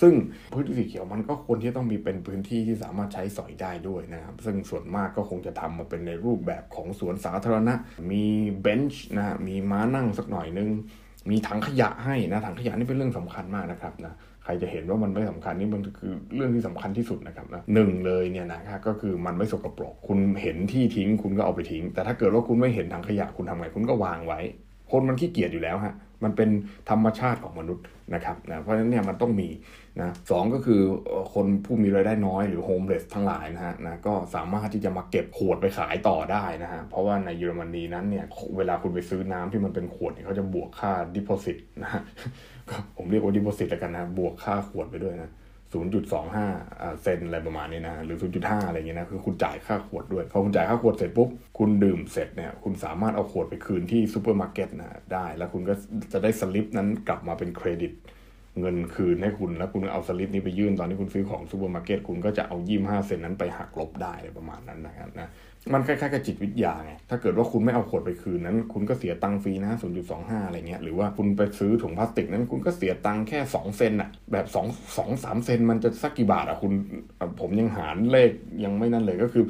[0.00, 0.12] ซึ่ง
[0.52, 7.74] พื้นที่สีเขียวมันก็ควรที่ต้องมีเป็นพื้นที่ที่สามารถใช้สอยได้ด้วยนะครับ ซึ่งส่วนมากก็คงจะทำมาเป็นในรูปแบบของสวนสาธารณะ
[8.10, 8.24] มี
[8.60, 10.70] เบนช์นะมีม้านั่งสักหน่อยนึง
[11.30, 14.14] มีถังขยะให้นะถังขยะนี่เป็นเรื่องสำคัญมากนะครับนะ
[14.44, 24.40] ใครจะเห็นว่ามันไม่สำคัญนี่มันคือเรื่องที่สำคัญที่สุดนะครับนะหนึ่งเลยเนี่ยนะครับก็คือมันไม่สกปรก คุณเห็นที่ทิ้งคุณก็เอาไปทิ้ง แต่ถ้าเกิดว่าคุณไม่เห็นถังขยะคุณทำไงคุณก็วางไว้
[24.90, 26.50] คนมันขี้เกียจอยู่แล้วฮะ มันเป็น
[26.90, 29.48] ธรรมชาติของมนุษย์นะครับนะเพราะฉะนั้นเนี่ยมันต้องมี
[30.00, 30.80] นะสองก็คือ
[31.34, 38.26] คนผู้มีรายได้น้อยหรือโฮมเลสทั้งหลายนะฮะนะก็สามารถที่จะมาเก็บขวดไปขายต่อได้นะฮะเพราะว่าในเยอรมนีนั้นเนี่ย
[38.56, 42.02] เวลาคุณไปซื้อน้ำที่มันเป็นขวดเนี่ยเขาจะบวกค่า deposit นะฮะ
[42.96, 45.30] ผมเรียกว่า deposit แล้วกันนะบวกค่าขวดไปด้วยนะ
[45.72, 51.28] 0.25เซนต์อะไรประมาณนี้นะหรือ 0.5 อะไรเงี้ยนะคือคุณจ่ายค่าขวดด้วยพอคุณจ่ายค่าขวดเสร็จปุ๊บ
[51.58, 55.74] คุณดื่มเสร็จเนี่ยคุณสามารถเอาขวดไปคืนที่ซูเปอร์มาร์เก็ตนะได้ แล้วคุณก็
[56.12, 57.92] จะได้สลิปนั้นกลับมาเป็นเครดิต
[58.60, 65.28] เงินคืนให้คุณแล้วคุณเอาสลิปนี้ไปยื่นตอนที่คุณซื้อของซูเปอร์มาร์เก็ตคุณก็จะเอายี่ห้าเซนต์นั้นไปหักลบได้ประมาณนั้นนะครับนะ
[65.72, 69.72] มันคล้ายๆกับจิตวิทยาไง ถ้าเกิดว่าคุณไม่เอาขวดไปคืนนั้น คุณก็เสียตังค์ฟรีนะ
[70.10, 76.72] 0.25 อะไรเงี้ย หรือว่าคุณไปซื้อถุงพลาสติกนั้น คุณก็เสียตังค์แค่ 2 เซนอะแบบ2 2 3 เซนมันจะสักกี่บาทอะคุณ
[77.40, 78.30] ผมยังหารเลข
[78.64, 79.44] ยังไม่นั่นเลยก็คือ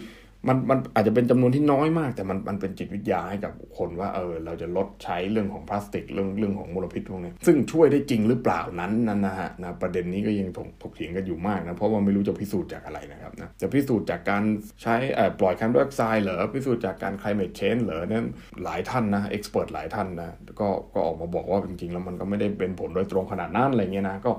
[0.47, 14.43] มันมันอาจจะเป็นจำนวนที่น้อยมาก แต่มันมันเป็นจิตวิทยาให้กับคนว่าเออเราจะลดใช้เรื่องของพลาสติกเรื่องเรื่องของมลพิษพวกนี้ซึ่งช่วยได้จริงหรือเปล่านั้นนั่นนะฮะนะประเด็นนี้ก็ยังถกถกเถียงกันอยู่มากนะเพราะว่าไม่รู้จะพิสูจน์จากอะไรนะครับนะจะพิสูจน์จากการ
[14.83, 14.95] ใช้
[15.41, 18.27] ปล่อยคาร์บอนไดออกไซด์เหรอพิสูจน์จากการ climate change เหรอนั่น
[18.65, 24.33] หลายท่านนะเอ็กซ์เพรสหลายท่านนะก็ก็ออกมาบอกว่าจริงๆแล้วมันก็ไม่ได้เป็นผลโดยตรงขนาดนั้นอะไรเงี้ยนะก็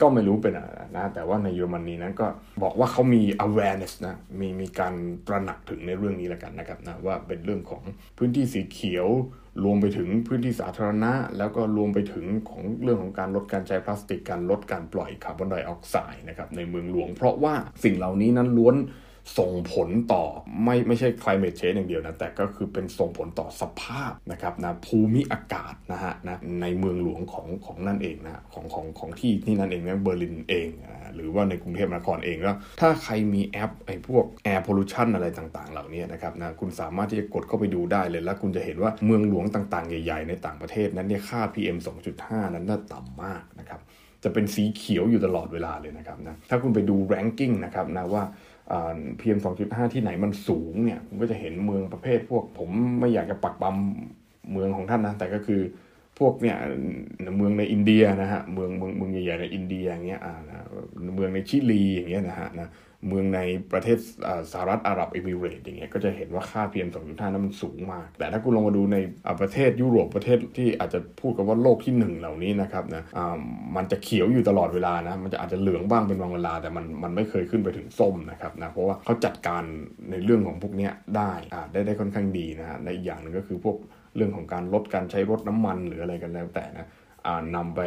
[0.00, 2.26] ก็ไม่รู้เป็นอะไรนะ แต่ว่าในเยอรมนีนั้นก็
[2.62, 4.94] บอกว่าเขามี awareness นะ มีมีการ
[5.26, 7.82] ตระหนักถึงในเรื่องนี้แล้วกันนะครับนะว่าเป็นเรื่องของ
[8.18, 9.08] พื้นที่สีเขียว
[9.64, 18.76] รวมไปถึงพื้นที่สาธารณะ แล้วก็รวมไปถึงของเรื่องของการลดการใช้พลาสติก การลดการปล่อยคาร์บอนไดออกไซด์นะครับในเมืองหลวง เพราะว่าสิ่งเหล่านี้นั้นล้วน
[19.38, 20.24] ส่งผลต่อ
[20.64, 30.68] ไม่ไม่ใช่ climate change อย่างเดียวนะ แต่ก็คือเป็นส่งผลต่อสภาพนะครับนะภูมิอากาศนะฮะนะในเมืองหลวงของของนั่นเองนะของของของที่ที่นั่นเองนะเบอร์ลินเอง
[31.14, 41.78] หรือว่าในกรุงเทพมหานครเองแล้วถ้าใครมีแอปไอ้พวก air pollution อะไรต่างๆ เหล่านี้นะครับนะคุณสามารถที่จะกดเข้าไปดูได้เลยแล้ว คุณจะเห็นว่าเมืองหลวงต่างๆ ใหญ่ๆ ในต่างประเทศนั้นเนี่ยค่า PM
[42.16, 43.80] 2.5 นั้นน่าต่ำมากนะครับ
[44.24, 48.22] จะเป็นสีเขียวอยู่ตลอดเวลาเลยนะครับนะถ้าคุณไปดู ranking นะครับนะว่า
[49.20, 53.76] พีเอ็มสองจุดห้าที่ไหนมันสูงเนี่ยคุณก็จะเห็นเมืองประเภทพวกผมไม่อยากจะปักปั๊ม
[54.52, 55.60] เมืองของท่านนะ แต่ก็คือ
[56.18, 56.56] พวกเนี่ย
[57.36, 60.34] เมืองในอินเดียนะฮะเมืองเมืองเมืองใหญ่ๆในอินเดียอย่างเงี้ยอ่า
[61.14, 62.68] เมืองในชิลีอย่างเงี้ยนะฮะนะ
[63.06, 63.40] เมืองใน
[63.72, 63.98] ประเทศ
[64.52, 68.96] สหรัฐอาหรับเอมิเรตอย่างเงี้ยก็จะเห็นว่าค่า PM 2.5 นั้นมันสูงมาก แต่ถ้าคุณลองมาดูใน
[69.40, 73.02] ประเทศยุโรปประเทศที่อาจจะพูดกันว่าโลกที่ 1 เหล่านี้นะครับนะ
[73.76, 79.62] มันจะเขียวอยู่ตลอดเวลานะมันจะอาจจะเหลืองบ้างเป็นบางเวลา แต่มันมันไม่เคยขึ้นไปถึงส้มนะครับนะเพราะว่าเขาจัดการ
[80.10, 81.32] ในเรื่องของพวกนี้ได้
[81.72, 83.76] ได้ได้ค่อนข้างดีนะฮะในอีกอย่างหนึ่งก็คือพวก
[84.16, 86.86] เรื่องของการลดการใช้รถน้ำมันหรืออะไรกันแล้วแต่นะ
[87.54, 87.80] นำไป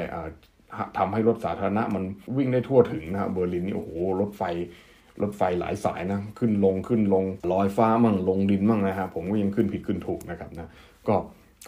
[0.97, 2.03] ทำให้รถสาธารณะมัน
[2.37, 4.43] วิ่งได้ทั่วถึงนะเบอร์ลินนี่โอ้โหรถไฟ
[5.21, 10.69] รถไฟหลายสายนะขึ้นลงขึ้นลงลอยฟ้ามั่งลงดินมั่งนะฮะผมก็ยังขึ้นผิดขึ้นถูกนะครับนะ
[11.07, 11.15] ก็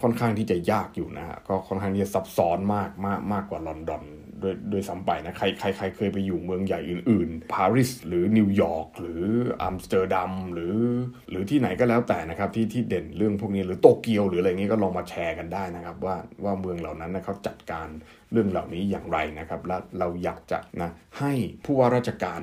[0.02, 4.04] ค่อนข้างที่จะยากอยู่นะฮะก็ค่อนข้างที่จะซับซ้อนมากมากมากกว่าลอนดอน
[4.40, 9.22] ด้วยด้วยซ้ำไปนะใครใครใครเคยไปอยู่เมืองใหญ่อื่นๆปารีสหรือนิวยอร์กหรือ
[9.62, 10.76] อัมสเตอร์ดัมหรือ
[11.30, 17.88] หรือที่ไหนก็แล้วแต่นะครับที่ที่เด่นเรื่องพวกนี้หรือโตเกียวหรืออะไรเงี้ยก็ลองมาแชร์กันได้นะครับ ว่าว่าเมืองเหล่านั้นนะเขาจัดการ
[18.32, 21.34] เรื่องเหล่านี้อย่างไรนะครับ และเราอยากจะนะให้
[21.66, 22.42] ผู้ว่าราชการ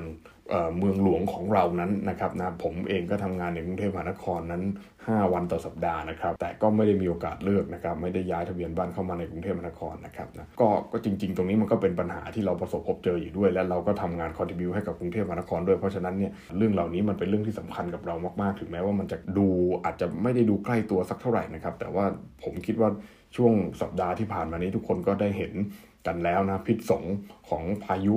[0.77, 4.63] เมืองหลวงของเรานั้นนะครับนะผมเองก็ทำงานในกรุงเทพมหานครนั้น
[4.97, 19.47] 5 วันต่อสัปดาห์นะครับ แต่ก็ไม่ได้มีโอกาสเลือกนะครับ ไม่ได้ย้ายทะเบียนบ้านเข้ามาในกรุงเทพมหานครนะครับนะก็ก็จริง ๆ ตรงนี้มันก็เป็นปัญหาที่เราประสบพบเจออยู่ด้วย และเราก็ทำงานคอนทิบิวให้กับกรุงเทพมหานครด้วยเพราะฉะนั้นเนี่ยเรื่องเหล่านี้มันเป็นเรื่องที่สำคัญกับเรามากๆ ถึงแม้ว่ามันจะดู
[19.85, 22.05] อาจจะไม่ได้ดูใกล้ตัวสักเท่าไหร่นะครับแต่ว่า
[22.43, 22.89] ผมคิดว่า
[23.35, 25.53] ช่วงสัปดาห์ที่ผ่านมานี้ทุกคนก็ได้เห็น
[26.07, 27.03] กันแล้วนะพิษสง
[27.49, 28.15] ของพายุ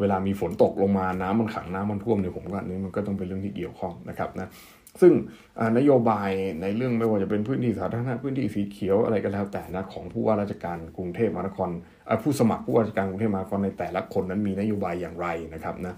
[0.00, 4.48] เวลามีฝนตกลงมาน้ำมันขังน้ำมันท่วมเนี่ยผมว่านี่มันก็ต้องเป็นเรื่องที่เกี่ยวข้องนะครับนะ
[5.00, 5.12] ซึ่ง
[5.78, 6.30] นโยบาย
[6.62, 11.70] ในเรื่องไม่ว่าจะเป็นพื้นที่สาธารณะพื้นที่สีเขียวอะไรก็แล้วแต่นะของผู้ว่าราชการกรุงเทพมหานคร
[12.22, 15.94] ผู้สมัครผู้ว่าราชการกรุงเทพมหานครในแต่ละคนนั้นมีนโยบายอย่างไรนะครับนะ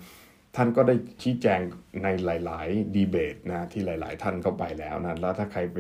[0.59, 1.61] ท่านก็ได้ชี้แจง
[2.03, 5.79] ในหลาย ๆ ดีเบตนะที่หลาย ๆ ท่านเข้าไปแล้วนะแล้วถ้าใครไป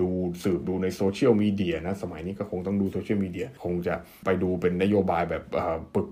[0.00, 0.08] ดู
[0.42, 5.42] สืบดูในโซเชียลมีเดียนะสมัยนี้ก็คงต้องดูโซเชียลมีเดียคงจะไปดูเป็นนโยบายแบบ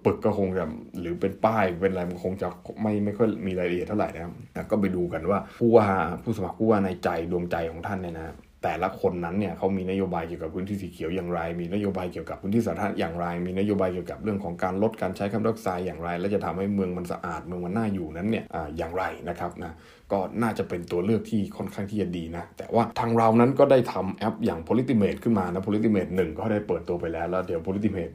[0.05, 0.65] ปึก ๆ ก็คงจะ
[1.01, 2.49] หรือเป็นป้ายเป็นอะไรมันคงจะ
[2.83, 5.87] ไม่ไม่ค่อยมีรายละเอียดเท่าไหร่นะก็ไปดูกันว่าผู้ว่า
[6.23, 8.35] ผู้สมัครผู้ว่าในใจดวงใจของท่านเนี่ยนะ
[8.69, 19.73] แต่ละคนนั้นเนี่ยเขามีนโยบายเกี่ยวกับพื้นที่สีเขียวอย่างไร มีนโยบายเกี่ยวกับพื้นที่สาธารณะอย่างไร มีนโยบายเกี่ยวกับเรื่องของการลดการใช้คาร์บอนไดออกไซด์อย่างไร และจะทำให้เมืองมันสะอาดเมืองมันน่าอยู่นั้นเนี่ยออย่างไรนะครับนะ
[20.13, 28.15] ก็น่าจะเป็นตัวเลือกที่ค่อนข้างที่จะดีนะ แต่ว่าทางเรานั้นก็ได้ทำแอปอย่าง Politimate ขึ้นมานะ Politimate 1ก็ได้เปิดตัวไปแล้ว แล้วเดี๋ยว Politimate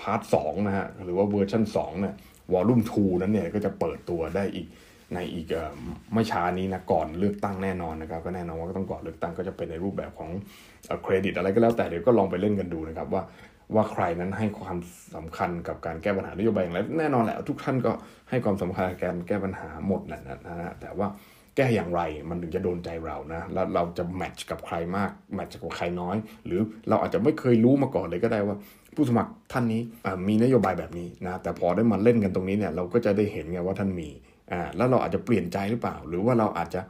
[0.00, 0.34] part สอง
[0.66, 2.14] นะฮะหรือว่าเวอร์ชัน2เนี่ย
[2.52, 4.66] volume 2นั้นเนี่ยก็จะเปิดตัวได้อีก
[5.14, 5.46] ในอีก
[6.14, 10.30] ไม่ช้านี้นะก่อนเลือกตั้งแน่นอนนะครับก็แน่นอนว่าก็ต้องก่อนเลือกตั้งก็จะเป็นในรูปแบบของ
[11.02, 13.22] เครดิตอะไรก็แล้วแต่เดี๋ยวก็ลองไปเล่นกันดูนะครับว่า
[13.74, 14.76] ว่าใครนั้นให้ความ
[15.14, 17.92] สำคัญกับการแก้ปัญหานโยบายอย่างไรแน่นอนแหละทุกท่านก็
[18.30, 21.08] ให้ความสำคัญกับการแก้ปัญหาหมดนะนะนะแต่ว่า
[21.56, 26.16] แก้อย่างไรมันถึงจะโดนใจเรานะแล้วเราจะแมทช์กับใครมากแมทช์กับใครน้อย
[26.46, 28.56] หรือเราอาจจะไม่เคยรู้มาก่อนเลยก็ได้ว่า
[28.94, 29.80] ผู้สมัครท่านนี้
[30.28, 34.08] มีนโยบายแบบนี้นะแต่พอได้มาเล่นกันตรงนี้เนี่ยเราก็จะได้เห็นไงว่าท่านมี
[34.52, 36.80] อ่าแล้วเราอาจจะเปลี่ยนใจหรือเปล่า หรือว่าเราอาจจะ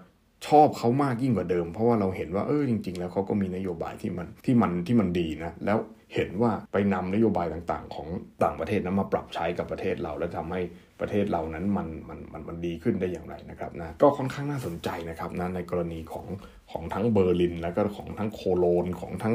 [0.47, 5.79] ชอบเขามากยิ่งกว่าเดิม เพราะว่าเราเห็นว่าเออจริง ๆ แล้วเขาก็มีนโยบายที่มันที่มันที่มันดีนะแล้ว
[6.15, 8.09] เห็นว่าไปนำนโยบายต่างๆ ของ
[8.45, 10.61] ต่างประเทศนั้นมาปรับใช้กับประเทศเรา และทำให้
[11.01, 16.27] ประเทศเรานั้นมันมันมันมันดีขึ้นได้อย่างไรนะครับนะก็ค่อนข้างน่าสนใจนะครับนะในกรณีของ
[16.71, 19.35] ของทั้งเบอร์ลิน แล้วก็ของทั้งโคโลนของทั้ง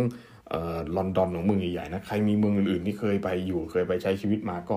[0.98, 4.76] ลอนดอนของเมืองใหญ่ๆนะใครมีเมืองอื่นๆที่เคยไปอยู่เคยไปใช้ชีวิตมาก็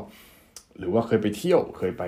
[0.78, 2.04] หรือว่าเคยไปเที่ยวเคยไป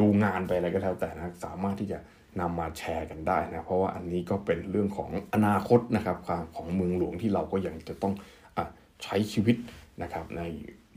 [0.00, 1.98] ดูงานไปอะไรก็แล้วแต่นะสามารถที่จะ
[2.40, 6.18] นำมาแชร์กันได้นะเพราะว่าอันนี้ก็เป็นเรื่องของอนาคตนะครับ
[6.56, 8.14] ของเมืองหลวงที่เราก็ยังจะต้อง
[8.56, 8.58] อ
[9.04, 9.56] ใช้ชีวิต
[10.02, 10.40] นะครับใน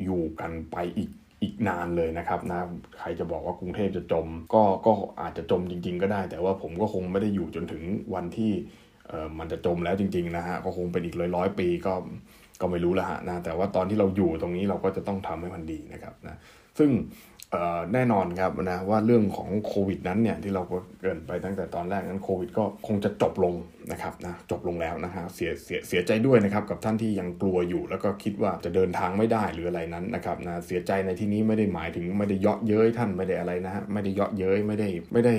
[0.04, 1.10] อยู่กันไปอีก
[1.41, 2.60] อีกนานเลยนะครับนะ
[2.99, 8.51] ใครจะบอกว่ากรุงเทพจะจม ก็ก็อาจจะจมจริง ๆ ก็ได้ แต่ว่าผมก็คงไม่ได้อยู่จนถึงวันที่
[9.39, 11.93] มันจะจมแล้วจริง ๆ นะฮะก็คงเป็นอีกร้อยร้อยปีก็
[12.62, 16.38] ก็ไม่รู้ละฮะนะแต่ว่าตอนที่เราอยู่ตรงนี้เราก็จะต้องทำให้มันดีนะครับนะ
[16.78, 16.90] ซึ่ง
[17.93, 20.63] แน่นอนครับนะว่าเรื่องของโควิดนั้นเนี่ยที่เรา
[21.01, 23.53] เกินไปตั้งแต่ตอนแรกนั้นโควิดก็คงจะจบลง
[23.91, 35.36] นะครับนะจบลงแล้วนะฮะเสียเสียเสียใจด้วยนะครับกับท่านที่ยังกลัวอยู่ แล้วก็คิดว่าจะเดินทางไม่ได้หรืออะไรนั้นนะครับนะเสียใจในที่นี้ไม่ได้หมายถึงไม่ได้เยาะเย้ยท่านไม่ได้อะไรนะฮะไม่ได้เยาะเย้ยไม่ได้ไม่ได้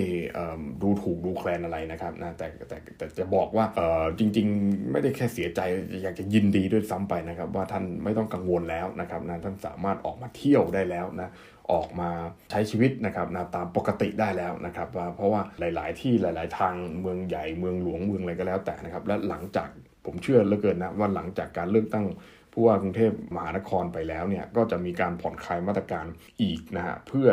[0.83, 5.61] ดูถูกดูแคลนอะไรนะครับนะแต่แต่แต่จะบอกว่าเออจริง ๆ ไม่ได้แค่เสียใจ
[6.03, 11.29] อยากจะยินดีด้วยซ้ำไปนะครับว่าท่านไม่ต้องกังวลแล้วนะครับนะท่านสามารถออกมาเที่ยวได้แล้วนะ
[11.73, 12.11] ออกมา
[12.51, 19.69] ใช้ชีวิตนะครับนะตามปกติได้แล้วนะครับเพราะว่าหลาย ๆ ที่หลาย ๆ ทางเมืองใหญ่เมืองหลวงเมืองอะไรก็แล้วแต่นะครับ และหลังจาก
[20.05, 22.07] ผมเชื่อเหลือเกินนะว่าหลังจากการเลือกตั้ง
[22.53, 26.07] ผู้ว่ากรุงเทพมหานครไปแล้วเนี่ยก็จะมีการผ่อนคลายมาตรการ
[26.43, 27.29] อีกนะฮะเพื่อ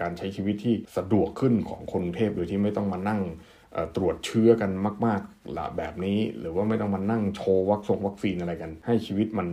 [0.00, 3.20] การใช้ชีวิตที่สะดวกขึ้นของคนกรุงเทพโดยที่ไม่ต้องมานั่ง
[3.96, 4.70] ตรวจเชื้อกัน
[5.06, 9.48] มากๆละแบบนี้ หรือว่าไม่ต้องมานั่งโชว์วัคซงวัคซีนอะไรกัน ให้ชีวิตมัน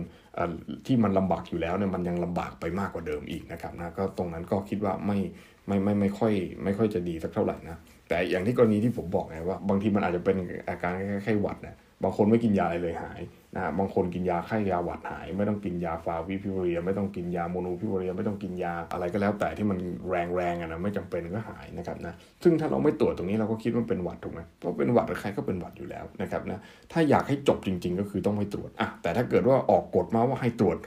[0.86, 5.18] ที่มันลำบากอยู่แล้วเนี่ยมันยังลำบากไปมากกว่าเดิมอีกนะครับนะก็ตรงนั้นก็คิดว่าไม่
[5.66, 6.32] ไม่ไม่ไม่ค่อย
[6.64, 7.76] ไม่ค่อยจะดีสักเท่าไหร่นะ
[8.08, 10.36] แต่อย่างที่กรณีที่ผมบอกไงว่า บางทีมันอาจจะเป็น
[10.68, 13.20] อาการแค่ไข้หวัดนะบางคนไม่กินยาอะไรเลยหาย
[13.56, 19.78] นะบางคนกินยาไข้ยาหวัดหาย ไม่ต้องกินยาฟาวิพิราเวียร์ ไม่ต้องกินยาโมลนูพิราเวียร์ ไม่ต้องกินยาอะไรก็แล้วแต่ที่มัน
[20.10, 26.60] แรงแรงอะนะไม่จำเป็นก็หายนะครับนะซึ่งถ้าเราไม่ตรวจตรงนี้เราก็คิดว่าเป็นหวัดถูกไหมเพราะเป็นหวัดใครก็เป็นหวัดอยู่แล้วนะครับนะ
[26.92, 30.78] ถ้าอยากให้จบจริง ๆ ก็คือต้องไปตรวจอะแต่ถ้าเกิดว่าออกกฎมาว่าให้ตรวจ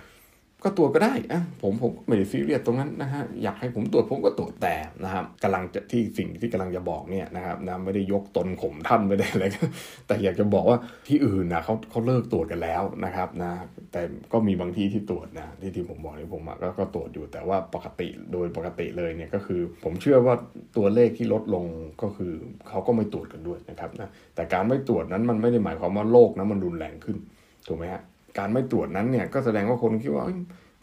[0.63, 9.45] ก็ตรวจก็ได้อะผมผมไม่ได้ซีเรียสตรงนั้นนะฮะอยากให้ผมตรวจผมก็ตรวจแต่นะครับกำลังจะที่สิ่งที่กำลังจะบอกเนี่ยนะครับนะไม่ได้ยกตนข่มท่านไม่ได้อะไร
[10.07, 13.51] แต่อยากจะบอกว่าที่อื่นนะเขาเขาเลิกตรวจกันแล้วนะครับนะ
[13.91, 20.35] แต่ก็มีบางที่ที่ตรวจนะที่ที่ผมบอกนี่ผมก็ก็ตรวจอยู่แต่ว่าปกติโดยปกติเลยเนี่ยก็คือ ผมเชื่อว่า
[20.77, 21.65] ตัวเลขที่ลดลง
[22.01, 22.33] ก็คือ
[22.69, 27.17] เขาก็ไม่ตรวจกันด้วยนะครับนะแต่การไม่ตรวจนั้นมันไม่ได้หมายความว่าโรคนั้นมันรุนแรงขึ้น
[27.67, 28.01] ถูกไหมฮะ
[28.37, 30.25] การไม่ตรวจนั้นเนี่ยก็แสดงว่าคนคิดว่า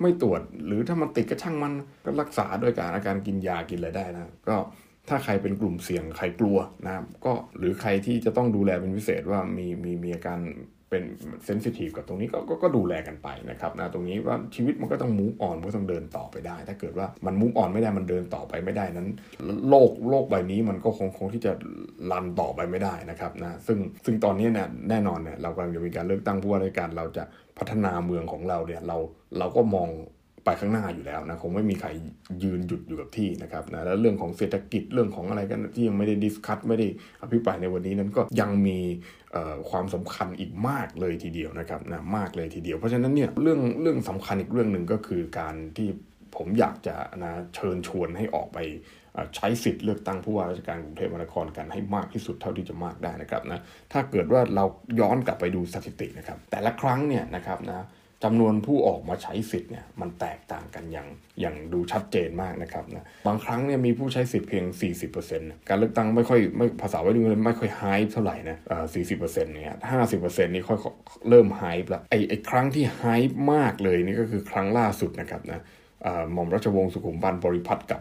[0.03, 1.73] ไม่ตรวจหรือถ้ามันติดก็ช่างมัน
[2.05, 4.57] ก็รักษาด้วยการอาการกินยากินอะไรได้นะก็
[5.09, 10.41] ถ้าใครเป็นกลุ่มเสี่ยงใครกลัวนะก็หรือใครที่จะต้องดูแลเป็นพิเศษว่ามีมีมีอาการ
[10.91, 11.03] เป็น
[11.47, 19.09] เซนซิทีฟกับตรงนี้ก็ก็ก็ดูแลกันไปนะครับนะตรงนี้ว่าชีวิตมันก็ต้องมูฟออนก็ต้องเดินต่อไปได้ ถ้าเกิดว่ามันมูฟออนไม่ได้มันเดินต่อไปไม่ได้นั้น
[19.69, 21.53] โลกโลกใบนี้มันก็คงคงที่จะ
[22.11, 27.25] รันต่อไปไม่ได้นะครับนะซึ่งซึ่งตอนนี้เนี่ยแน่นอนเนี่ยเรากำลังจะมีการเลือกตั้งผู้ว่าราชการเราจะ
[27.59, 28.97] พัฒนาเมืองของเราเนี่ยเรา
[29.39, 29.89] เราก็มอง
[30.45, 31.89] ไปข้างหน้าอยู่แล้วนะคงไม่มีใคร
[32.43, 36.87] ยืนหยุดอยู่กับที่นะครับนะแล้วเรื่องของเศรษฐกิจเรื่องของอะไรกันที่ยังไม่ได้ดิสคัตไม่ได้
[37.23, 38.79] อภิปรายในวันนี้นั้นก็ยังมี
[39.71, 45.89] ความสำคัญอีกมากเลยทีเดียวนะครับนะมากเลยทีเดียว เพราะฉะนั้นเนี่ยเรื่องเรื่องสำคัญอีกเรื่องหนึ่งก็คือการที่
[46.37, 48.59] ผมอยากจะนะเชิญชวนให้ออกไป
[49.37, 53.61] ใช้สิทธิ์เลือกตั้งผู้ว่าราชการกรุงเทพมหานครกันให้มากที่สุดเท่าที่จะมากได้นะครับนะ
[53.93, 54.65] ถ้าเกิดว่าเรา
[55.01, 57.85] ย้อนกลับไปดูสถิตินะครับแต่ละครั้งเนี่ยนะครับนะ
[58.25, 61.09] จำนวนผู้ออกมาใช้สิทธิ์เนี่ยมันแตกต่างกันอย่าง
[61.41, 64.65] อย่างดูชัดเจนมากนะครับนะบางครั้งเนี่ยมีผู้ใช้สิทธิ์เพียง
[65.17, 69.77] 40%การเลือกตั้งไม่ค่อยไม่ภาษาวัยรุ่นไม่ค่อยไฮเท่าไหร่นะอ่า40%เซ็นต์เนี่ย
[70.11, 70.79] 50%นี่ค่อย
[71.29, 73.03] เริ่มไฮแล้วไอ้ไอ้ครั้งที่ไฮ
[73.53, 75.61] มากเลยนี่ก็คือครั้งล่าสุดนะครับนะ
[76.33, 78.01] หม่อมราชวงศ์สุขุมพันธ์บริพัตรกับ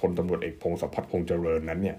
[0.00, 1.96] พลตำรวจเอกพงศพัฒน์พงษ์เจริญนั้นเนี่ย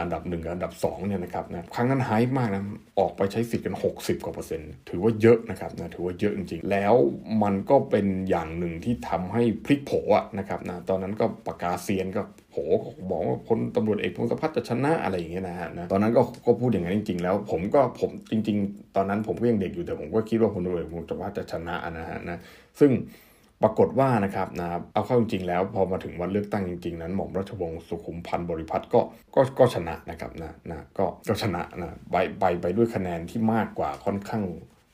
[0.00, 2.62] อันดับหนึ่งอันดับ2เนี่ยนะครับนะครั้งนั้นไฮมากนะ
[2.98, 6.94] ออกไปใช้สิทธิ์กัน 60 กว่าเปอร์เซ็นต์ถือว่าเยอะนะครับนะถือว่าเยอะจริงๆ แล้ว
[7.42, 12.56] มันก็เป็นอย่างหนึ่งที่ทำให้พลิกโผอะนะครับนะตอนนั้นก็ปากกาเซียนก็โผ
[13.10, 22.38] บอกว่าพลตำรวจเอกพงศพัฒน์จะชนะอะไรอย่างเงี้ยนะฮะนะตอนนั้นก็ก็พูดอย่างนั้นจริง ๆ แล้วผมก็ผมจริง ๆ ตอนนั้นผมก็ยังเด็กอยู่แต่ผมก็คิดว่าพลตำรวจเอกพงศพัฒน์จะชนะนะฮะนะ
[22.80, 22.90] ซึ่ง
[23.62, 29.00] ปรากฏว่านะครับนะเอาเข้าจริงๆแล้วพอมาถึงวันเลือกตั้งจริงๆ นั้นหม่อมราชวงศ์สุขุมพันธ์บริพัตรก็
[29.34, 34.44] ก็ก็ชนะนะครับนะนะก็ก็ชนะนะไปไปไปด้วยคะแนนที่มากกว่าค่อนข้าง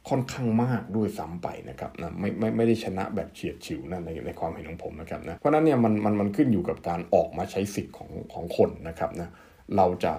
[0.09, 9.29] ค่อนข้างมากด้วยซ้ำไปนะครับนะไม่ไม่ไม่ได้ชนะแบบเฉียดฉิวนะในในความเห็นของผมนะครับนะเพราะนั้นเนี่ยมันมันมันขึ้นอยู่กับการออกมาใช้สิทธิ์ของของคนนะครับนะ
[9.77, 10.13] เราจะ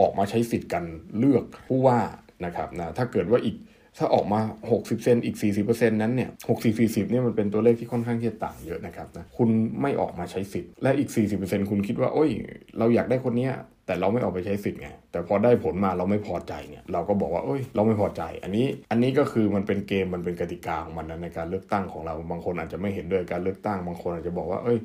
[0.00, 0.84] ออกมาใช้สิทธิ์กัน
[1.18, 2.00] เลือกผู้ว่า
[2.44, 3.56] นะครับนะถ้าเกิดว่าอีก
[3.98, 4.40] ถ้าออกมา
[4.72, 9.48] 60 เซนอีก 40%นั้นเนี่ย60 40เนี่ยมันเป็นตัวเลขที่ค่อนข้างที่จะต่างเยอะนะครับนะคุณ
[9.82, 12.30] ไม่ออกมาใช้สิทธิ์และอีก 40%คุณคิดว่าโอ้ย
[12.78, 13.52] เราอยากได้คนเนี้ย
[13.86, 24.78] แต่เราไม่ออกไปใช้สิทธิ์ไง แต่พอได้ผลมาเราไม่พอใจเนี่ย เราก็บอกว่า เอ้ย เราไม่พอใจ อันนี้ อันนี้ก็คือมันเป็นเกม มันเป็นกติกาของมันนะในการเลือกตั้งของเรา บางคนอาจจะไม่เห็นด้วยการเลือกตั้ง บางคนอาจจะบอกว่า เอ้ย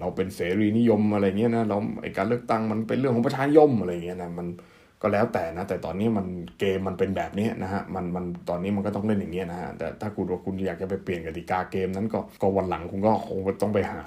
[0.00, 4.46] เราเป็นเสรีนิยมอะไรเงี้ยนะ เราไอการเลือกตั้งมันเป็นเรื่องของประชานิยมอะไรเงี้ยนะ มัน
[5.02, 6.26] ก็แล้วแต่นะ แต่ตอนนี้มัน
[6.58, 14.04] เกมมันเป็นแบบนี้นะฮะมันมันตอนนี้มันก็ต้องเล่นอย่างนี้นะฮะแต่ถ้าคุณว่าคุณอยากจะไปเปลี่ยนกติกาเกมนั้นก็ก็วันหลังคุณก็คงต้องไปหา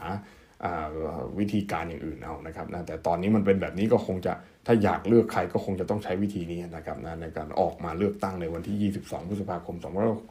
[1.40, 4.34] วิธีการอย่างอื่นเอานะครับนะแต่ตอนนี้มันเป็นแบบนี้ก็คงจะ
[4.68, 9.76] ถ้าอยากเลือกใครก็คงจะต้องใช้วิธีนี้นะครับนะในการออกมาเลือกตั้งในวันที่ 22 พฤษภาคม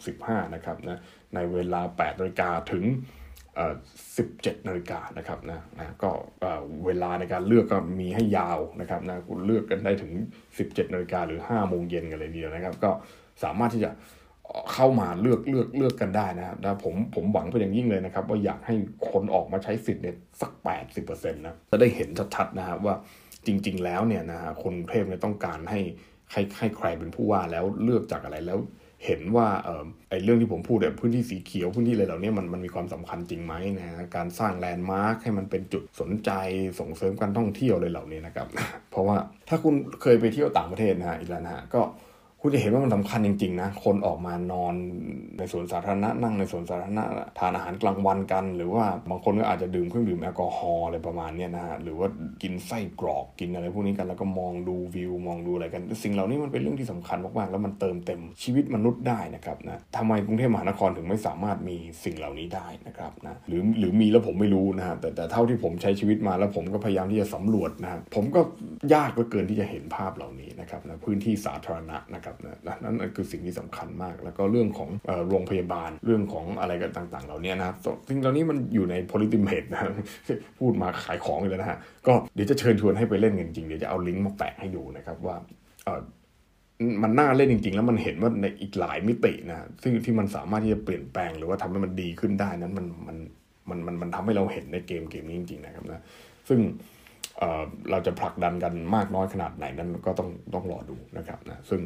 [0.01, 0.98] 2565 นะครับนะ
[1.35, 2.85] ในเวลา8นาฬิกาถึง
[3.57, 6.11] 17นาฬิกานะครับนะนะก็
[6.87, 10.12] เวลาในการเลือกก็มีให้ยาวนะครับนะคุณเลือกกันได้ถึง
[10.53, 12.91] 17นาฬิกาหรือ5โมงเย็นกันเลยเดียวนะครับ ก็
[13.43, 13.91] สามารถที่จะ
[14.73, 18.75] เข้ามาเลือกเลือกเลือกกันได้นะครับนะผมผมหวังเป็นอย่างยิ่งเลยนะครับ ว่าอยากให้
[19.11, 20.53] คนออกมาใช้สิทธิ์เนี่ยสัก
[20.97, 22.95] 80%นะจะได้เห็นชัดๆนะครับว่า
[23.47, 25.81] จริง ๆ แล้วเนี่ยนะฮะคนเทพเนี่ยต้องการให้
[26.33, 28.59] ให้ให้ใครเป็นผู้ว่าแล้วเลือกจากอะไรแล้ว
[29.07, 36.31] เห็นว่าเออไอเรื่องที่ผมพูดเนี่ยพื้นที่สีเขียวพื้นที่อะไรเหล่านี้มันมันมีความสำคัญจริงไหมนะการสร้างแลนด์มาร์คให้มันเป็นจุดสนใจ
[36.81, 38.47] ส่งเสริมการท่องเที่ยวอะไรเหล่านี้นะครับ
[38.91, 39.17] เพราะว่า
[39.49, 41.81] ถ้าคุณเคยไปเที่ยวต่างประเทศนะฮะอีกแล้วนะฮะก็
[42.44, 44.74] คุณจะเห็นว่ามันสำคัญจริงๆนะ คนออกมานอน
[45.38, 47.05] ในสวนสาธารณะนั่งในสวนสาธารณะ
[47.38, 52.09] ทานอาหารกลางวันกัน หรือว่าบางคนก็อาจจะดื่มเครื่องดื่มแอลกอฮอล์อะไรประมาณนี้นะฮะหรือว่า
[52.42, 68.40] กินไส้กรอกกินอะไรพวกนี้กันแล้วก็มองดูวิว มองดูอะไรกัน สิ่งเหล่านี้มันเป็นเรื่องที่สำคัญมากๆแล้วมันเติมเต็มชีวิตมนุษย์ได้นะครับนะทำไมกรุงเทพมหานครถึงไม่สามารถมีสิ่งเหล่านี้ได้นะครับนะหรือหรือมีแล้วผมไม่รู้นะฮะแต่แต่เท่าที่ผมใช้ชีวิตมาแล้วผมก็พยายามที่จะสำรวจนะผมก็
[68.94, 74.90] ยากเหลือเกินที่จะเห็นภาพเหล่านี้นะครับนะพื้นที่สาธารณะนะครับนะนั่นคือสิ่งที่สำคัญมาก แล้วก็เรื่องของ
[75.29, 77.77] โรงพยาบาลเรื่องของอะไรกันต่างๆ เหล่านี้นะครับ
[78.09, 79.81] สิ่งเหล่านี้มันอยู่ใน p o l i t i m a t e นะ
[80.59, 85.37] พูดมาขายของเลยนะฮะก็เดี๋ยวจะเชิญชวนให้ไปเล่นกันจริงเดี๋ยวจะเอาลิงก์มาแปะให้ดูนะครับว่า
[87.03, 93.16] มันน่าเล่นจริง ๆ แล้วมันเห็นว่าในอีกหลายมิตินะซึ่งที่มันสามารถที่จะเปลี่ยนแปลงหรือว่าทำให้มันดีขึ้นได้นั้นมันมัน
[93.68, 96.03] มันมันมันทำให้เราเห็นในเกมเกมนี้จริงๆนะครับนะ
[96.49, 96.61] ซึ่ง
[97.90, 101.81] เราจะผลักดันกันมากน้อยขนาดไหนนั้นก็ต้องต้องรอดูนะครับนะซึ่ง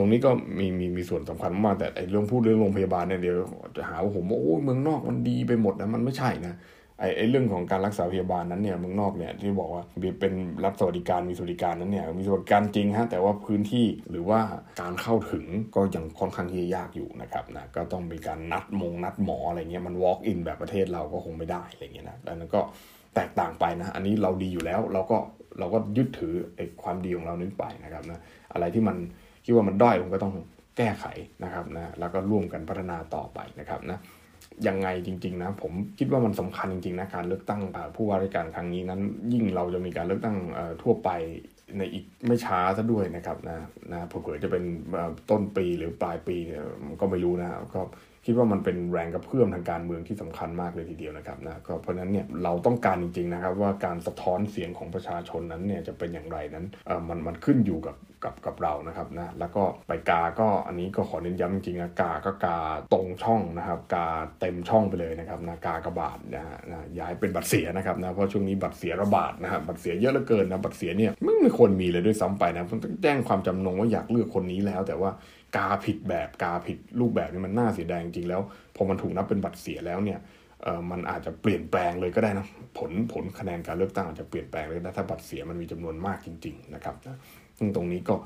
[0.00, 3.36] ตรงนี้ก็มีมีมีส่วนสำคัญมากแต่ไอ้เรื่องพูดเรื่องโรงพยาบาลเนี่ยเดี๋ยว
[3.76, 6.54] จะหาว่าผมว่าโอ้เมืองนอกมันดีไปหมดนะมันไม่ใช่นะ
[6.98, 9.82] ไอ้ไอ้เรื่องของการรักษาพยาบาลนั้นเนี่ยเมืองนอกเนี่ยที่บอกว่า
[10.20, 10.32] เป็น
[10.64, 14.40] รับสวัสดิการมีสวัสดิการนั้นเนี่ยมีสวัสดิการจริงฮะแต่ว่าพื้นที่หรือว่า
[14.80, 15.44] การเข้าถึง
[15.76, 22.60] ก็ยังค่อนข้างที่ยากอยู่นะครับนะก็ต้องมีการนัดมงนัดหมออะไรเงี้ยมัน walk in แบบประเทศเราก็คงไม่ได้อะไรเงี้ยนะดังนั้นก็
[23.14, 25.16] แตกต่างไปนะ อันนี้เราดีอยู่แล้วเราก็
[25.58, 28.20] เราก็ยึดถือไอ้ความดีของเรานี้ไปนะครับนะ
[28.52, 28.96] อะไรที่มัน
[29.50, 30.34] คิดว่ามันด้อยผมก็ต้อง
[30.76, 31.04] แก้ไข
[31.44, 33.98] นะครับนะแล้วก็ร่วมกันพัฒนาต่อไปนะครับนะ
[34.66, 37.60] ยังไงจริงๆนะผมคิดว่ามันสำคัญจริงๆนะการเลือกตั้ง
[37.96, 39.00] ผู้ว่าราชการครั้งนี้นั้น
[39.32, 40.36] ยิ่งเราจะมีการเลือกตั้ง
[40.82, 41.10] ทั่วไป
[41.78, 43.58] ในอีกไม่ช้าซะด้วยนะครับนะ
[43.92, 44.64] นะเผื่อจะเป็น
[45.30, 46.62] ต้นปีหรือปลายปีเนี่ย
[47.00, 47.80] ก็ไม่รู้นะก็
[48.26, 62.56] คิดว่ามันเป็นแรงกระเพื่อมทางการเมืองที่สำคัญมากเลยทีเดียวนะครับนะก็เพราะนั้นเนี่ยเราต้องการจริงๆนะครับว่าการสะท้อนเสียงของประชาชนนั้นเนี่ยจะเป็นอย่างไรนั้นเออมันมันขึ้นอยู่กับ กับกับเรานะครับนะแล้วก็ไปกาก็อันนี้ก็ขอเน้นย้ำจริงๆนะกาก็กา
[62.92, 64.06] ตรงช่องนะครับกา
[64.40, 75.10] เต็มช่องไปเลยนะครับนะกากระบาดนะฮะนะย้ายเป็นบัตรเสียนะครับนะเพราะช่วงนี้บัตรเสียระบาดนะครับบัตรเสียเยอะเหลือเกินนะบัตรเสียเนี่ยไม่ไม่ควรมีเลยด้วยซ้ำไปนะต้องแจ้งความจำนงว่าอยากเลือกคนนี้แล้ว แต่ว่า
[75.56, 78.40] กาผิดแบบกาผิดรูปแบบนี่มันน่าเสียดายจริงๆแล้ว
[78.76, 80.18] พอมันถูกนับเป็นบัตรเสียแล้วเนี่ย
[80.62, 82.46] เออมันอาจจะเปลี่ยนแปลงเลยก็ได้นะ
[82.78, 87.16] ผลผลคะแนนการเลือกตั้งอาจจะเปลี่ยนแปลงเลยนะถ้าบัตรเสียมันมีจำนวนมากจริง ๆ นะครับนะ
[87.60, 88.16] ซึ่งตรงนี้ก็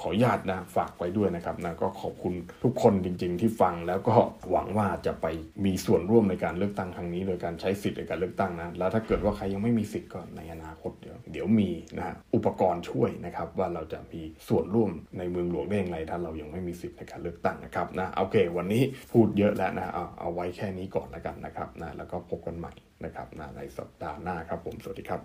[0.00, 4.14] ขออนุญาตนะฝากไว้ด้วยนะครับนะก็ขอบคุณทุกคนจริง ๆ ที่ฟังแล้วก็
[4.50, 5.26] หวังว่าจะไป
[5.64, 22.72] มีส่วนร่วมในการเลือกตั้งครั้งนี้ โดยการใช้สิทธิ์ในการเลือกตั้งนะแล้วถ้าเกิดว่าใครยังไม่มีสิทธิ์ก็ในอนาคตเดี๋ยวเดี๋ยวมีนะฮะอุปกรณ์ช่วยนะครับว่าเราจะมีส่วนร่วมในเมืองหลวงได้อย่างไรถ้าเรายังไม่มีสิทธิ์ในการเลือกตั้งนะครับนะโอเค วันนี้พูดเยอะแล้วนะเอาเอาไว้แค่นี้ก่อนแล้วกันนะครับนะแล้วก็พบกันใหม่
[23.04, 25.20] นะครับนะในสัปดาห์หน้าครับผมสวัสดีครับ